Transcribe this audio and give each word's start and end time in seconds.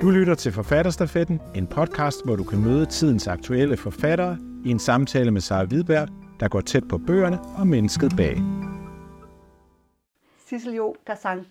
Du 0.00 0.10
lytter 0.10 0.34
til 0.34 0.52
Forfatterstafetten, 0.52 1.40
en 1.54 1.66
podcast, 1.66 2.24
hvor 2.24 2.36
du 2.36 2.44
kan 2.44 2.60
møde 2.60 2.86
tidens 2.86 3.26
aktuelle 3.28 3.76
forfattere 3.76 4.38
i 4.64 4.70
en 4.70 4.78
samtale 4.78 5.30
med 5.30 5.40
Sara 5.40 5.64
Hvidberg, 5.64 6.08
der 6.40 6.48
går 6.48 6.60
tæt 6.60 6.88
på 6.88 6.98
bøgerne 6.98 7.40
og 7.58 7.66
mennesket 7.66 8.12
bag. 8.16 8.36
Sissel 10.46 10.74
Jo, 10.74 10.94
der 11.06 11.14
sang 11.14 11.46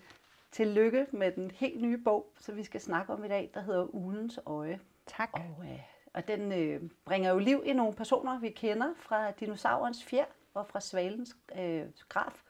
tillykke 0.52 1.06
med 1.12 1.32
den 1.32 1.50
helt 1.54 1.82
nye 1.82 1.98
bog, 2.04 2.32
som 2.40 2.56
vi 2.56 2.64
skal 2.64 2.80
snakke 2.80 3.12
om 3.12 3.24
i 3.24 3.28
dag, 3.28 3.50
der 3.54 3.62
hedder 3.62 3.94
Ulens 3.94 4.40
Øje. 4.46 4.78
Tak. 5.06 5.30
Og, 5.32 5.64
øh, 5.64 5.78
og 6.14 6.28
den 6.28 6.52
øh, 6.52 6.80
bringer 7.04 7.30
jo 7.30 7.38
liv 7.38 7.62
i 7.66 7.72
nogle 7.72 7.92
personer, 7.92 8.40
vi 8.40 8.48
kender 8.50 8.88
fra 8.98 9.30
dinosaurens 9.30 10.04
fjer 10.04 10.24
og 10.54 10.66
fra 10.66 10.80
svalens 10.80 11.36
øh, 11.58 11.82
graf. 12.08 12.42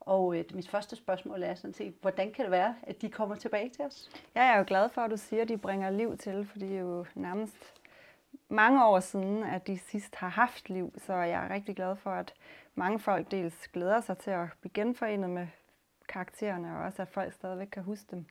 Og 0.00 0.38
øh, 0.38 0.44
mit 0.54 0.68
første 0.68 0.96
spørgsmål 0.96 1.42
er 1.42 1.54
sådan 1.54 1.74
set, 1.74 1.94
hvordan 2.00 2.32
kan 2.32 2.44
det 2.44 2.50
være, 2.50 2.74
at 2.82 3.02
de 3.02 3.08
kommer 3.08 3.34
tilbage 3.34 3.68
til 3.68 3.84
os? 3.84 4.10
Jeg 4.34 4.48
er 4.48 4.58
jo 4.58 4.64
glad 4.66 4.88
for, 4.88 5.00
at 5.00 5.10
du 5.10 5.16
siger, 5.16 5.42
at 5.42 5.48
de 5.48 5.58
bringer 5.58 5.90
liv 5.90 6.16
til, 6.16 6.44
for 6.44 6.58
det 6.58 6.76
er 6.76 6.80
jo 6.80 7.04
nærmest 7.14 7.74
mange 8.48 8.86
år 8.86 9.00
siden, 9.00 9.44
at 9.44 9.66
de 9.66 9.78
sidst 9.78 10.16
har 10.16 10.28
haft 10.28 10.68
liv. 10.68 10.92
Så 11.06 11.14
jeg 11.14 11.44
er 11.44 11.54
rigtig 11.54 11.76
glad 11.76 11.96
for, 11.96 12.10
at 12.10 12.34
mange 12.74 12.98
folk 12.98 13.30
dels 13.30 13.68
glæder 13.68 14.00
sig 14.00 14.18
til 14.18 14.30
at 14.30 14.46
blive 14.60 14.72
genforenet 14.72 15.30
med 15.30 15.46
karaktererne, 16.08 16.76
og 16.78 16.84
også 16.84 17.02
at 17.02 17.08
folk 17.08 17.32
stadigvæk 17.32 17.68
kan 17.72 17.82
huske 17.82 18.06
dem. 18.10 18.26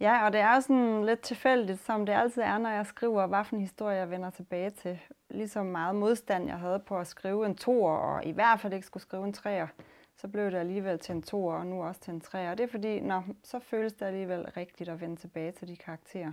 Ja, 0.00 0.26
og 0.26 0.32
det 0.32 0.40
er 0.40 0.60
sådan 0.60 1.04
lidt 1.04 1.20
tilfældigt, 1.20 1.80
som 1.80 2.06
det 2.06 2.12
altid 2.12 2.42
er, 2.42 2.58
når 2.58 2.70
jeg 2.70 2.86
skriver, 2.86 3.26
hvad 3.26 3.44
for 3.44 3.56
en 3.56 3.60
historie 3.60 3.96
jeg 3.96 4.10
vender 4.10 4.30
tilbage 4.30 4.70
til. 4.70 5.00
Ligesom 5.30 5.66
meget 5.66 5.94
modstand, 5.94 6.46
jeg 6.46 6.58
havde 6.58 6.78
på 6.78 6.98
at 6.98 7.06
skrive 7.06 7.46
en 7.46 7.56
toer, 7.56 7.96
og 7.96 8.24
i 8.24 8.30
hvert 8.30 8.60
fald 8.60 8.72
ikke 8.72 8.86
skulle 8.86 9.02
skrive 9.02 9.24
en 9.24 9.32
treer 9.32 9.66
så 10.20 10.28
blev 10.28 10.50
det 10.50 10.58
alligevel 10.58 10.98
til 10.98 11.14
en 11.14 11.22
to 11.22 11.46
og 11.46 11.66
nu 11.66 11.82
også 11.82 12.00
til 12.00 12.14
en 12.14 12.20
tre. 12.20 12.50
Og 12.50 12.58
det 12.58 12.64
er 12.64 12.68
fordi, 12.68 13.00
når, 13.00 13.24
så 13.42 13.58
føles 13.58 13.92
det 13.92 14.06
alligevel 14.06 14.50
rigtigt 14.56 14.88
at 14.88 15.00
vende 15.00 15.16
tilbage 15.16 15.52
til 15.52 15.68
de 15.68 15.76
karakterer. 15.76 16.32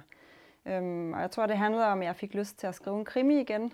Øhm, 0.65 1.13
og 1.13 1.21
jeg 1.21 1.31
tror, 1.31 1.45
det 1.45 1.57
handlede 1.57 1.87
om, 1.87 1.99
at 1.99 2.05
jeg 2.05 2.15
fik 2.15 2.33
lyst 2.33 2.59
til 2.59 2.67
at 2.67 2.75
skrive 2.75 2.99
en 2.99 3.05
krimi 3.05 3.41
igen, 3.41 3.73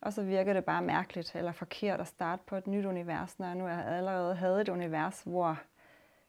og 0.00 0.12
så 0.12 0.22
virkede 0.22 0.54
det 0.54 0.64
bare 0.64 0.82
mærkeligt 0.82 1.34
eller 1.34 1.52
forkert 1.52 2.00
at 2.00 2.06
starte 2.06 2.42
på 2.46 2.56
et 2.56 2.66
nyt 2.66 2.84
univers, 2.84 3.38
når 3.38 3.46
jeg 3.46 3.56
nu 3.56 3.66
allerede 3.66 4.34
havde 4.34 4.60
et 4.60 4.68
univers, 4.68 5.22
hvor 5.22 5.58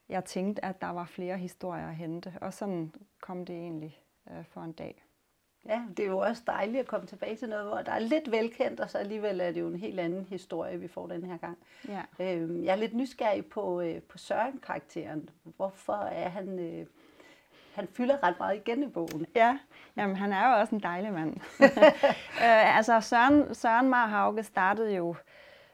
jeg 0.10 0.26
tænkte, 0.26 0.66
at 0.66 0.82
der 0.82 0.90
var 0.90 1.06
flere 1.06 1.38
historier 1.38 1.88
at 1.88 1.95
hente. 1.95 2.34
Og 2.42 2.54
sådan 2.54 2.94
kom 3.22 3.45
det 3.45 3.56
egentlig 3.56 4.02
øh, 4.32 4.45
for 4.45 4.62
en 4.62 4.72
dag. 4.73 5.07
Ja, 5.68 5.82
det 5.98 6.06
er 6.06 6.10
jo 6.10 6.18
også 6.18 6.42
dejligt 6.48 6.80
at 6.80 6.88
komme 6.88 7.08
tilbage 7.08 7.36
til 7.36 7.50
noget, 7.50 7.66
hvor 7.66 7.78
der 7.78 7.92
er 7.92 8.00
lidt 8.00 8.32
velkendt, 8.32 8.80
og 8.80 8.90
så 8.90 8.98
alligevel 8.98 9.42
er 9.42 9.52
det 9.52 9.60
jo 9.60 9.68
en 9.68 9.80
helt 9.80 10.00
anden 10.00 10.28
historie, 10.30 10.80
vi 10.80 10.88
får 10.88 11.08
den 11.08 11.23
her 11.23 11.38
gang. 11.38 11.58
Ja. 11.88 12.02
Øhm, 12.20 12.64
jeg 12.64 12.72
er 12.72 12.76
lidt 12.76 12.94
nysgerrig 12.94 13.46
på, 13.46 13.82
øh, 13.82 14.02
på 14.02 14.18
Søren-karakteren. 14.18 15.30
Hvorfor 15.44 15.94
er 15.94 16.30
han... 16.30 16.60
Øh, 16.60 16.86
han 17.76 17.88
fylder 17.88 18.23
ret 18.23 18.36
meget 18.40 18.56
igen 18.56 18.84
i 18.84 18.88
bogen. 18.88 19.26
Ja, 19.36 19.58
jamen 19.98 20.16
han 20.16 20.34
er 20.34 20.50
jo 20.50 20.60
også 20.60 20.76
en 20.76 20.82
dejlig 20.82 21.14
mand. 21.14 21.36
øh, 22.45 22.78
altså 22.78 23.02
Søren, 23.02 23.56
Søren 23.56 23.90
Marhauge 23.90 24.44
startede 24.44 24.95
jo 24.95 25.16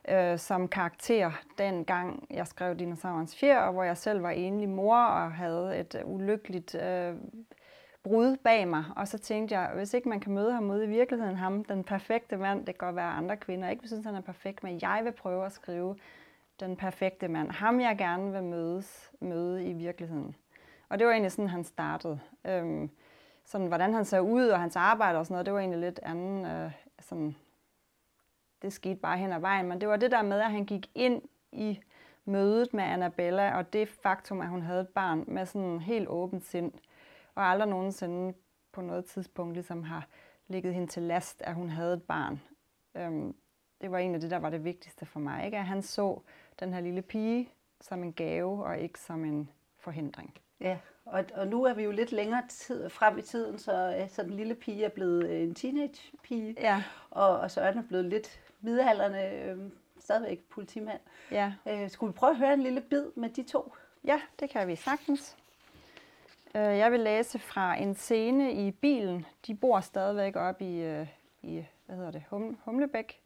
øh, 0.10 0.40
som 0.40 0.68
karakter 0.68 1.32
dengang 1.58 2.28
jeg 2.30 2.48
skrev 2.48 2.76
Dinosaurens 2.76 3.36
Fjer, 3.36 3.60
og 3.60 3.74
hvor 3.74 3.84
jeg 3.84 3.98
selv 3.98 4.24
var 4.24 4.30
enlig 4.30 4.70
mor 4.70 4.98
og 4.98 5.32
havde 5.32 5.78
et 5.78 6.02
ulykkeligt 6.06 6.76
øh, 6.76 7.14
brud 8.04 8.38
bag 8.38 8.68
mig, 8.68 8.86
og 8.96 9.08
så 9.08 9.18
tænkte 9.18 9.60
jeg, 9.60 9.72
hvis 9.76 9.94
ikke 9.94 10.10
man 10.10 10.20
kan 10.20 10.34
møde 10.34 10.54
ham 10.54 10.72
ude 10.72 10.86
i 10.86 10.88
virkeligheden, 10.88 11.36
ham, 11.36 11.64
den 11.64 11.84
perfekte 11.84 12.38
mand, 12.38 12.60
det 12.60 12.78
kan 12.78 12.88
godt 12.88 12.96
være 12.96 13.12
andre 13.12 13.38
kvinder, 13.38 13.70
ikke 13.70 13.88
synes, 13.88 14.06
han 14.06 14.16
er 14.16 14.22
perfekt, 14.22 14.64
men 14.64 14.80
jeg 14.82 15.02
vil 15.04 15.12
prøve 15.12 15.46
at 15.46 15.52
skrive 15.52 15.96
den 16.60 16.76
perfekte 16.76 17.28
mand, 17.28 17.52
ham 17.52 17.82
jeg 17.82 17.98
gerne 17.98 18.32
vil 18.32 18.44
mødes, 18.44 19.12
møde 19.20 19.66
i 19.66 19.74
virkeligheden. 19.74 20.36
Og 20.90 21.00
det 21.00 21.08
var 21.08 21.14
egentlig 21.14 21.32
sådan, 21.32 21.50
han 21.50 21.64
startede. 21.64 22.20
Øhm, 22.46 22.90
sådan, 23.46 23.68
hvordan 23.68 23.94
han 23.94 24.06
ser 24.06 24.20
ud, 24.20 24.48
og 24.48 24.60
hans 24.60 24.76
arbejde 24.76 25.20
og 25.20 25.26
sådan 25.26 25.34
noget, 25.34 25.46
det 25.46 25.54
var 25.54 25.60
egentlig 25.60 25.80
lidt 25.80 26.00
anden, 26.04 26.46
øh, 26.46 26.72
sådan, 27.00 27.36
det 28.62 28.74
skete 28.74 28.96
bare 28.96 29.18
hen 29.18 29.32
ad 29.32 29.40
vejen, 29.40 29.68
men 29.68 29.82
det 29.82 29.90
var 29.90 29.98
det 29.98 30.12
der 30.12 30.22
med, 30.22 30.40
at 30.40 30.52
han 30.52 30.66
gik 30.66 30.90
ind 30.96 31.22
i 31.52 31.80
mødet 32.26 32.74
med 32.74 32.84
Annabella, 32.84 33.58
og 33.58 33.74
det 33.74 33.90
faktum, 33.90 34.42
at 34.42 34.48
hun 34.48 34.62
havde 34.62 34.82
et 34.82 34.90
barn 34.90 35.24
med 35.28 35.46
sådan 35.46 35.80
helt 35.80 36.08
åbent 36.08 36.46
sind, 36.46 36.72
og 37.36 37.44
aldrig 37.44 37.70
nogensinde 37.70 38.34
på 38.72 38.82
noget 38.82 39.06
tidspunkt 39.06 39.54
ligesom 39.54 39.84
har 39.84 40.08
ligget 40.48 40.74
hende 40.74 40.88
til 40.88 41.04
last, 41.04 41.42
at 41.42 41.56
hun 41.56 41.70
havde 41.70 41.94
et 41.94 42.04
barn. 42.04 42.42
Øhm, 42.96 43.36
det 43.82 43.92
var 43.92 43.98
en 43.98 44.16
af 44.16 44.22
det, 44.22 44.32
der 44.32 44.40
var 44.40 44.50
det 44.50 44.64
vigtigste 44.64 45.06
for 45.06 45.20
mig. 45.20 45.46
Ikke? 45.46 45.58
At 45.58 45.66
han 45.66 45.82
så 45.82 46.20
den 46.60 46.74
her 46.74 46.82
lille 46.82 47.02
pige 47.02 47.50
som 47.82 48.04
en 48.04 48.14
gave, 48.14 48.66
og 48.66 48.80
ikke 48.80 49.00
som 49.00 49.26
en 49.26 49.50
forhindring. 49.78 50.38
Ja, 50.60 50.78
og, 51.06 51.26
og 51.34 51.48
nu 51.48 51.64
er 51.64 51.74
vi 51.74 51.84
jo 51.84 51.92
lidt 51.92 52.12
længere 52.12 52.44
tid, 52.50 52.90
frem 52.90 53.18
i 53.18 53.22
tiden, 53.22 53.60
så, 53.60 53.98
øh, 54.02 54.10
så 54.10 54.24
den 54.24 54.34
lille 54.34 54.56
pige 54.56 54.86
er 54.86 54.90
blevet 54.90 55.30
øh, 55.30 55.42
en 55.42 55.56
teenage-pige, 55.56 56.56
ja. 56.60 56.84
og, 57.10 57.40
og 57.40 57.52
Søren 57.52 57.78
er 57.78 57.84
blevet 57.88 58.06
lidt 58.06 58.42
middelalderne, 58.62 59.32
øh, 59.32 59.58
stadigvæk 60.00 60.40
politimand. 60.50 61.00
Ja. 61.32 61.54
Øh, 61.70 61.90
skulle 61.90 62.14
vi 62.14 62.18
prøve 62.18 62.30
at 62.30 62.38
høre 62.38 62.54
en 62.54 62.64
lille 62.64 62.82
bid 62.82 63.06
med 63.16 63.30
de 63.30 63.44
to? 63.44 63.74
Ja, 64.04 64.22
det 64.40 64.50
kan 64.50 64.68
vi 64.68 64.76
sagtens. 64.76 65.38
Øh, 66.56 66.78
jeg 66.78 66.92
vil 66.92 67.00
læse 67.00 67.40
fra 67.40 67.76
en 67.76 67.96
scene 67.96 68.54
i 68.54 68.72
bilen. 68.72 69.26
De 69.48 69.56
bor 69.56 69.80
stadigvæk 69.80 70.36
op 70.36 70.62
i, 70.62 70.82
øh, 70.82 71.08
i 71.42 71.66
hvad 71.86 71.96
hedder 71.96 72.12
det, 72.12 72.24
hum, 72.30 72.58
Humlebæk. 72.66 73.20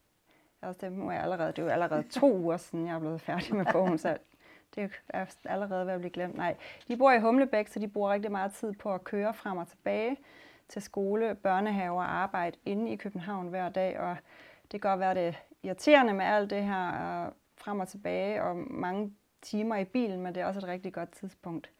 Altså, 0.61 0.85
det, 0.85 0.99
er 0.99 1.11
jeg 1.11 1.21
allerede, 1.21 1.47
det 1.51 1.59
er 1.59 1.63
jo 1.63 1.69
allerede 1.69 2.03
to 2.03 2.35
uger 2.43 2.57
siden, 2.57 2.87
jeg 2.87 2.95
er 2.95 2.99
blevet 2.99 3.21
færdig 3.21 3.55
med 3.55 3.65
bogen, 3.71 3.97
så 3.97 4.17
det 4.75 4.91
er 5.09 5.25
allerede 5.45 5.85
ved 5.85 5.93
at 5.93 5.99
blive 5.99 6.11
glemt. 6.11 6.35
Nej, 6.35 6.55
de 6.87 6.97
bor 6.97 7.11
i 7.11 7.19
Humlebæk, 7.19 7.67
så 7.67 7.79
de 7.79 7.87
bruger 7.87 8.13
rigtig 8.13 8.31
meget 8.31 8.51
tid 8.51 8.73
på 8.73 8.93
at 8.93 9.03
køre 9.03 9.33
frem 9.33 9.57
og 9.57 9.67
tilbage 9.67 10.17
til 10.67 10.81
skole, 10.81 11.35
børnehaver 11.35 12.03
og 12.03 12.13
arbejde 12.13 12.57
inde 12.65 12.91
i 12.91 12.95
København 12.95 13.47
hver 13.47 13.69
dag. 13.69 13.99
Og 13.99 14.17
det 14.61 14.81
kan 14.81 14.89
godt 14.89 14.99
være 14.99 15.15
det 15.15 15.35
irriterende 15.63 16.13
med 16.13 16.25
alt 16.25 16.49
det 16.49 16.63
her 16.63 17.29
frem 17.57 17.79
og 17.79 17.87
tilbage 17.87 18.43
og 18.43 18.55
mange 18.55 19.13
timer 19.41 19.75
i 19.75 19.85
bilen, 19.85 20.21
men 20.21 20.35
det 20.35 20.41
er 20.41 20.45
også 20.45 20.59
et 20.59 20.67
rigtig 20.67 20.93
godt 20.93 21.11
tidspunkt 21.11 21.71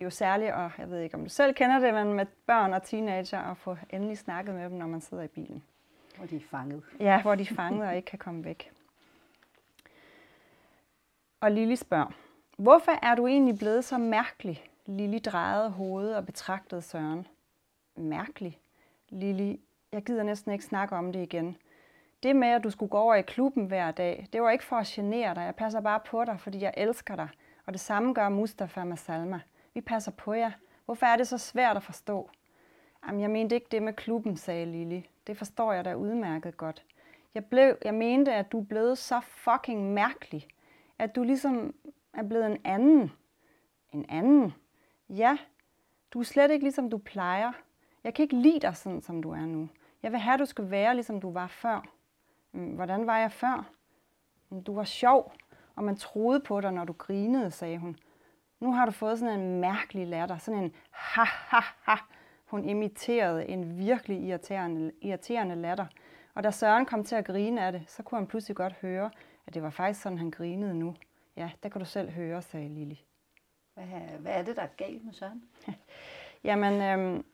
jo 0.00 0.10
særligt, 0.10 0.52
og 0.52 0.70
jeg 0.78 0.90
ved 0.90 1.00
ikke, 1.00 1.14
om 1.14 1.22
du 1.22 1.28
selv 1.28 1.54
kender 1.54 1.78
det, 1.78 1.94
men 1.94 2.12
med 2.12 2.26
børn 2.46 2.72
og 2.72 2.82
teenager, 2.82 3.38
at 3.38 3.56
få 3.56 3.76
endelig 3.90 4.18
snakket 4.18 4.54
med 4.54 4.64
dem, 4.64 4.78
når 4.78 4.86
man 4.86 5.00
sidder 5.00 5.22
i 5.22 5.28
bilen. 5.28 5.62
Hvor 6.16 6.26
de 6.26 6.36
er 6.36 6.40
fanget. 6.50 6.82
Ja, 7.00 7.22
hvor 7.22 7.34
de 7.34 7.42
er 7.42 7.54
fanget 7.54 7.88
og 7.88 7.96
ikke 7.96 8.06
kan 8.06 8.18
komme 8.18 8.44
væk. 8.44 8.72
Og 11.40 11.50
Lili 11.50 11.76
spørger, 11.76 12.12
hvorfor 12.56 12.92
er 13.02 13.14
du 13.14 13.26
egentlig 13.26 13.58
blevet 13.58 13.84
så 13.84 13.98
mærkelig? 13.98 14.64
Lili 14.86 15.18
drejede 15.18 15.70
hovedet 15.70 16.16
og 16.16 16.26
betragtede 16.26 16.82
Søren. 16.82 17.26
Mærkelig? 17.96 18.58
Lili, 19.08 19.60
jeg 19.92 20.02
gider 20.02 20.22
næsten 20.22 20.52
ikke 20.52 20.64
snakke 20.64 20.96
om 20.96 21.12
det 21.12 21.22
igen. 21.22 21.56
Det 22.22 22.36
med, 22.36 22.48
at 22.48 22.64
du 22.64 22.70
skulle 22.70 22.90
gå 22.90 22.98
over 22.98 23.14
i 23.14 23.22
klubben 23.22 23.66
hver 23.66 23.90
dag, 23.90 24.28
det 24.32 24.42
var 24.42 24.50
ikke 24.50 24.64
for 24.64 24.76
at 24.76 24.86
genere 24.86 25.34
dig. 25.34 25.40
Jeg 25.40 25.54
passer 25.54 25.80
bare 25.80 26.00
på 26.00 26.24
dig, 26.24 26.40
fordi 26.40 26.60
jeg 26.60 26.74
elsker 26.76 27.16
dig. 27.16 27.28
Og 27.66 27.72
det 27.72 27.80
samme 27.80 28.14
gør 28.14 28.28
Mustafa 28.28 28.84
med 28.84 28.96
Salma. 28.96 29.40
Vi 29.78 29.82
passer 29.82 30.12
på 30.12 30.32
jer. 30.32 30.50
Hvorfor 30.84 31.06
er 31.06 31.16
det 31.16 31.28
så 31.28 31.38
svært 31.38 31.76
at 31.76 31.82
forstå? 31.82 32.30
Jamen, 33.06 33.20
jeg 33.20 33.30
mente 33.30 33.54
ikke 33.54 33.66
det 33.70 33.82
med 33.82 33.92
klubben, 33.92 34.36
sagde 34.36 34.66
Lili. 34.66 35.10
Det 35.26 35.36
forstår 35.36 35.72
jeg 35.72 35.84
da 35.84 35.94
udmærket 35.94 36.56
godt. 36.56 36.84
Jeg, 37.34 37.44
blev, 37.44 37.76
jeg 37.84 37.94
mente, 37.94 38.32
at 38.34 38.52
du 38.52 38.60
er 38.60 38.64
blevet 38.64 38.98
så 38.98 39.20
fucking 39.20 39.92
mærkelig. 39.94 40.48
At 40.98 41.16
du 41.16 41.22
ligesom 41.22 41.74
er 42.12 42.22
blevet 42.22 42.46
en 42.46 42.58
anden. 42.64 43.12
En 43.92 44.06
anden? 44.08 44.54
Ja, 45.08 45.38
du 46.10 46.20
er 46.20 46.24
slet 46.24 46.50
ikke 46.50 46.64
ligesom 46.64 46.90
du 46.90 46.98
plejer. 46.98 47.52
Jeg 48.04 48.14
kan 48.14 48.22
ikke 48.22 48.36
lide 48.36 48.60
dig 48.60 48.76
sådan, 48.76 49.02
som 49.02 49.22
du 49.22 49.30
er 49.30 49.46
nu. 49.46 49.68
Jeg 50.02 50.12
vil 50.12 50.20
have, 50.20 50.34
at 50.34 50.40
du 50.40 50.46
skal 50.46 50.70
være, 50.70 50.94
ligesom 50.94 51.20
du 51.20 51.32
var 51.32 51.46
før. 51.46 51.88
Mm, 52.52 52.74
hvordan 52.74 53.06
var 53.06 53.18
jeg 53.18 53.32
før? 53.32 53.70
Mm, 54.50 54.64
du 54.64 54.74
var 54.74 54.84
sjov, 54.84 55.32
og 55.74 55.84
man 55.84 55.96
troede 55.96 56.40
på 56.40 56.60
dig, 56.60 56.72
når 56.72 56.84
du 56.84 56.92
grinede, 56.92 57.50
sagde 57.50 57.78
hun. 57.78 57.96
Nu 58.60 58.72
har 58.72 58.86
du 58.86 58.92
fået 58.92 59.18
sådan 59.18 59.40
en 59.40 59.60
mærkelig 59.60 60.06
latter, 60.06 60.38
sådan 60.38 60.64
en 60.64 60.74
ha 60.90 61.24
ha 61.24 61.60
ha. 61.82 61.96
Hun 62.44 62.64
imiterede 62.64 63.48
en 63.48 63.78
virkelig 63.78 64.22
irriterende, 64.22 64.92
irriterende 65.00 65.54
latter. 65.54 65.86
Og 66.34 66.44
da 66.44 66.50
Søren 66.50 66.86
kom 66.86 67.04
til 67.04 67.14
at 67.14 67.24
grine 67.24 67.66
af 67.66 67.72
det, 67.72 67.82
så 67.86 68.02
kunne 68.02 68.18
han 68.18 68.26
pludselig 68.26 68.56
godt 68.56 68.72
høre, 68.72 69.10
at 69.46 69.54
det 69.54 69.62
var 69.62 69.70
faktisk 69.70 70.02
sådan, 70.02 70.18
han 70.18 70.30
grinede 70.30 70.74
nu. 70.74 70.94
Ja, 71.36 71.50
der 71.62 71.68
kan 71.68 71.78
du 71.78 71.84
selv 71.84 72.10
høre, 72.10 72.42
sagde 72.42 72.68
Lili. 72.68 73.04
Hvad, 73.74 73.84
hvad 74.18 74.32
er 74.32 74.42
det, 74.42 74.56
der 74.56 74.62
er 74.62 74.68
galt 74.76 75.04
med 75.04 75.12
Søren? 75.12 75.44
Jamen, 76.44 76.82
øhm, 76.82 77.24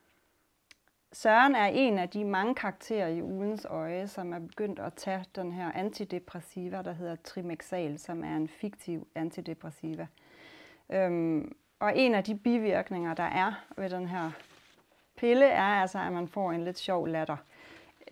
Søren 1.12 1.54
er 1.54 1.66
en 1.66 1.98
af 1.98 2.08
de 2.08 2.24
mange 2.24 2.54
karakterer 2.54 3.08
i 3.08 3.22
Ulens 3.22 3.64
Øje, 3.64 4.08
som 4.08 4.32
er 4.32 4.38
begyndt 4.38 4.78
at 4.78 4.94
tage 4.94 5.24
den 5.36 5.52
her 5.52 5.72
antidepressiva, 5.72 6.82
der 6.82 6.92
hedder 6.92 7.16
Trimexal, 7.16 7.98
som 7.98 8.24
er 8.24 8.36
en 8.36 8.48
fiktiv 8.48 9.08
antidepressiva. 9.14 10.06
Øhm, 10.92 11.56
og 11.78 11.98
en 11.98 12.14
af 12.14 12.24
de 12.24 12.34
bivirkninger, 12.34 13.14
der 13.14 13.22
er 13.22 13.64
ved 13.76 13.90
den 13.90 14.08
her 14.08 14.30
pille, 15.16 15.46
er 15.46 15.62
altså, 15.62 15.98
at 15.98 16.12
man 16.12 16.28
får 16.28 16.52
en 16.52 16.64
lidt 16.64 16.78
sjov 16.78 17.08
latter. 17.08 17.36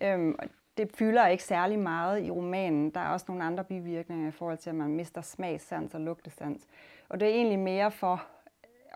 Øhm, 0.01 0.35
det 0.77 0.91
fylder 0.95 1.27
ikke 1.27 1.43
særlig 1.43 1.79
meget 1.79 2.23
i 2.23 2.31
romanen. 2.31 2.89
Der 2.89 2.99
er 2.99 3.09
også 3.09 3.25
nogle 3.29 3.43
andre 3.43 3.63
bivirkninger 3.63 4.27
i 4.27 4.31
forhold 4.31 4.57
til, 4.57 4.69
at 4.69 4.75
man 4.75 4.89
mister 4.89 5.21
smagssans 5.21 5.95
og 5.95 6.01
lugtesans. 6.01 6.67
Og 7.09 7.19
det 7.19 7.27
er 7.27 7.33
egentlig 7.33 7.59
mere 7.59 7.91
for 7.91 8.23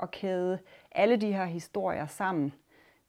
at 0.01 0.11
kæde 0.11 0.59
alle 0.91 1.17
de 1.17 1.33
her 1.33 1.45
historier 1.45 2.05
sammen. 2.05 2.53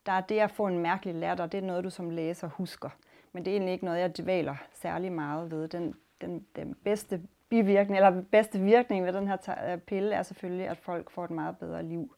der 0.07 0.13
er 0.13 0.21
det 0.21 0.39
at 0.39 0.51
få 0.51 0.67
en 0.67 0.79
mærkelig 0.79 1.15
latter, 1.15 1.47
det 1.47 1.59
er 1.59 1.67
noget, 1.67 1.85
du 1.85 1.91
som 1.91 2.11
læser 2.11 2.49
husker. 2.49 2.91
Men 3.33 3.45
det 3.45 3.51
er 3.51 3.55
egentlig 3.55 3.73
ikke 3.73 3.85
noget, 3.85 4.01
jeg 4.01 4.19
dvæler 4.19 4.57
særlig 4.73 5.13
meget 5.13 5.51
ved. 5.51 5.69
Den, 5.69 5.95
den, 6.21 6.47
den 6.57 6.75
bedste 6.75 7.23
bivirkning, 7.49 7.97
eller 7.97 8.23
bedste 8.23 8.61
virkning 8.61 9.07
ved 9.07 9.13
den 9.13 9.29
her 9.29 9.77
pille 9.87 10.15
er 10.15 10.23
selvfølgelig, 10.23 10.69
at 10.69 10.79
folk 10.79 11.11
får 11.11 11.25
et 11.25 11.31
meget 11.31 11.59
bedre 11.59 11.83
liv. 11.83 12.15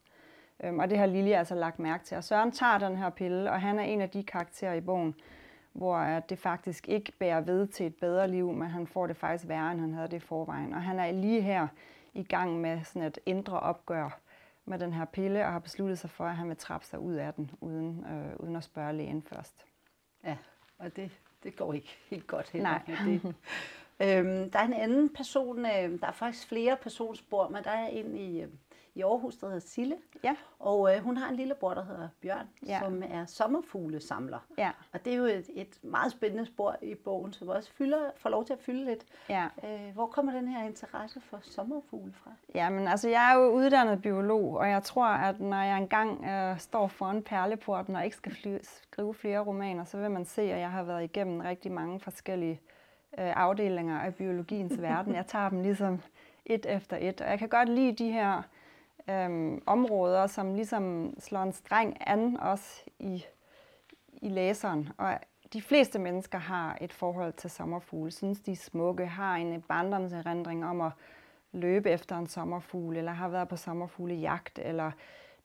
Øhm, 0.64 0.78
og 0.78 0.90
det 0.90 0.98
har 0.98 1.06
Lille 1.06 1.38
altså 1.38 1.54
lagt 1.54 1.78
mærke 1.78 2.04
til. 2.04 2.16
Og 2.16 2.24
Søren 2.24 2.52
tager 2.52 2.78
den 2.78 2.96
her 2.96 3.10
pille, 3.10 3.50
og 3.50 3.60
han 3.60 3.78
er 3.78 3.82
en 3.82 4.00
af 4.00 4.10
de 4.10 4.22
karakterer 4.22 4.74
i 4.74 4.80
bogen, 4.80 5.14
hvor 5.72 6.04
det 6.28 6.38
faktisk 6.38 6.88
ikke 6.88 7.12
bærer 7.18 7.40
ved 7.40 7.66
til 7.66 7.86
et 7.86 7.94
bedre 7.94 8.28
liv, 8.28 8.52
men 8.52 8.68
han 8.68 8.86
får 8.86 9.06
det 9.06 9.16
faktisk 9.16 9.48
værre, 9.48 9.72
end 9.72 9.80
han 9.80 9.94
havde 9.94 10.08
det 10.08 10.16
i 10.16 10.26
forvejen. 10.26 10.74
Og 10.74 10.82
han 10.82 10.98
er 10.98 11.12
lige 11.12 11.40
her 11.40 11.68
i 12.14 12.22
gang 12.22 12.60
med 12.60 12.84
sådan 12.84 13.02
et 13.02 13.18
indre 13.26 13.60
opgør 13.60 14.18
med 14.64 14.78
den 14.78 14.92
her 14.92 15.04
pille, 15.04 15.46
og 15.46 15.52
har 15.52 15.58
besluttet 15.58 15.98
sig 15.98 16.10
for, 16.10 16.24
at 16.24 16.36
han 16.36 16.48
vil 16.48 16.56
trappe 16.56 16.86
sig 16.86 16.98
ud 16.98 17.14
af 17.14 17.34
den, 17.34 17.50
uden, 17.60 18.04
øh, 18.04 18.36
uden 18.36 18.56
at 18.56 18.64
spørge 18.64 18.92
lægen 18.92 19.22
først. 19.22 19.66
Ja, 20.24 20.36
og 20.78 20.96
det, 20.96 21.10
det 21.42 21.56
går 21.56 21.72
ikke 21.72 21.98
helt 22.10 22.26
godt 22.26 22.50
heller. 22.50 22.68
Nej. 22.68 22.82
Det. 23.04 23.34
Øhm, 24.00 24.50
der 24.50 24.58
er 24.58 24.64
en 24.64 24.72
anden 24.72 25.08
person, 25.08 25.66
øh, 25.66 26.00
der 26.00 26.06
er 26.06 26.12
faktisk 26.12 26.48
flere 26.48 26.76
personspor, 26.76 27.48
men 27.48 27.64
der 27.64 27.70
er 27.70 27.86
en 27.86 28.16
i, 28.16 28.40
øh, 28.40 28.48
i 28.94 29.02
Aarhus, 29.02 29.36
der 29.36 29.46
hedder 29.46 29.60
Sille. 29.60 29.96
Ja. 30.24 30.36
Og 30.58 30.94
øh, 30.94 31.02
hun 31.02 31.16
har 31.16 31.28
en 31.28 31.36
lille 31.36 31.54
bror, 31.54 31.74
der 31.74 31.84
hedder 31.84 32.08
Bjørn, 32.22 32.48
ja. 32.66 32.80
som 32.80 33.02
er 33.10 33.26
sommerfuglesamler. 33.26 34.38
Ja. 34.58 34.70
Og 34.92 35.04
det 35.04 35.12
er 35.12 35.16
jo 35.16 35.24
et, 35.24 35.50
et 35.54 35.78
meget 35.82 36.12
spændende 36.12 36.46
spor 36.46 36.76
i 36.82 36.94
bogen, 36.94 37.32
som 37.32 37.48
også 37.48 37.72
fylder, 37.72 38.10
får 38.16 38.30
lov 38.30 38.44
til 38.44 38.52
at 38.52 38.58
fylde 38.58 38.84
lidt. 38.84 39.04
Ja. 39.28 39.46
Øh, 39.64 39.94
hvor 39.94 40.06
kommer 40.06 40.32
den 40.32 40.48
her 40.48 40.66
interesse 40.66 41.20
for 41.20 41.38
sommerfugle 41.42 42.12
fra? 42.12 42.30
Jamen, 42.54 42.88
altså 42.88 43.08
jeg 43.08 43.32
er 43.32 43.38
jo 43.38 43.50
uddannet 43.50 44.02
biolog, 44.02 44.56
og 44.56 44.68
jeg 44.68 44.82
tror, 44.82 45.06
at 45.06 45.40
når 45.40 45.62
jeg 45.62 45.78
engang 45.78 46.24
øh, 46.24 46.58
står 46.58 46.88
foran 46.88 47.22
perleporten 47.22 47.96
og 47.96 48.04
ikke 48.04 48.16
skal 48.16 48.34
fly, 48.34 48.56
skrive 48.62 49.14
flere 49.14 49.40
romaner, 49.40 49.84
så 49.84 49.98
vil 49.98 50.10
man 50.10 50.24
se, 50.24 50.42
at 50.42 50.60
jeg 50.60 50.70
har 50.70 50.82
været 50.82 51.04
igennem 51.04 51.40
rigtig 51.40 51.72
mange 51.72 52.00
forskellige 52.00 52.60
øh, 52.62 52.79
afdelinger 53.12 53.98
af 53.98 54.14
biologiens 54.14 54.80
verden. 54.82 55.14
Jeg 55.14 55.26
tager 55.26 55.48
dem 55.48 55.62
ligesom 55.62 56.00
et 56.44 56.66
efter 56.68 56.96
et, 57.00 57.20
og 57.20 57.30
jeg 57.30 57.38
kan 57.38 57.48
godt 57.48 57.68
lide 57.68 58.04
de 58.04 58.12
her 58.12 58.42
øhm, 59.10 59.62
områder, 59.66 60.26
som 60.26 60.54
ligesom 60.54 61.14
slår 61.18 61.42
en 61.42 61.52
streng 61.52 61.96
an 62.00 62.36
også 62.40 62.82
i, 62.98 63.24
i 64.22 64.28
læseren. 64.28 64.88
Og 64.98 65.18
de 65.52 65.62
fleste 65.62 65.98
mennesker 65.98 66.38
har 66.38 66.78
et 66.80 66.92
forhold 66.92 67.32
til 67.32 67.50
sommerfugle, 67.50 68.10
synes 68.10 68.40
de 68.40 68.52
er 68.52 68.56
smukke, 68.56 69.06
har 69.06 69.36
en 69.36 69.62
barndomserindring 69.62 70.64
om 70.64 70.80
at 70.80 70.92
løbe 71.52 71.90
efter 71.90 72.18
en 72.18 72.26
sommerfugl, 72.26 72.96
eller 72.96 73.12
har 73.12 73.28
været 73.28 73.48
på 73.48 73.56
sommerfuglejagt, 73.56 74.58
eller 74.58 74.90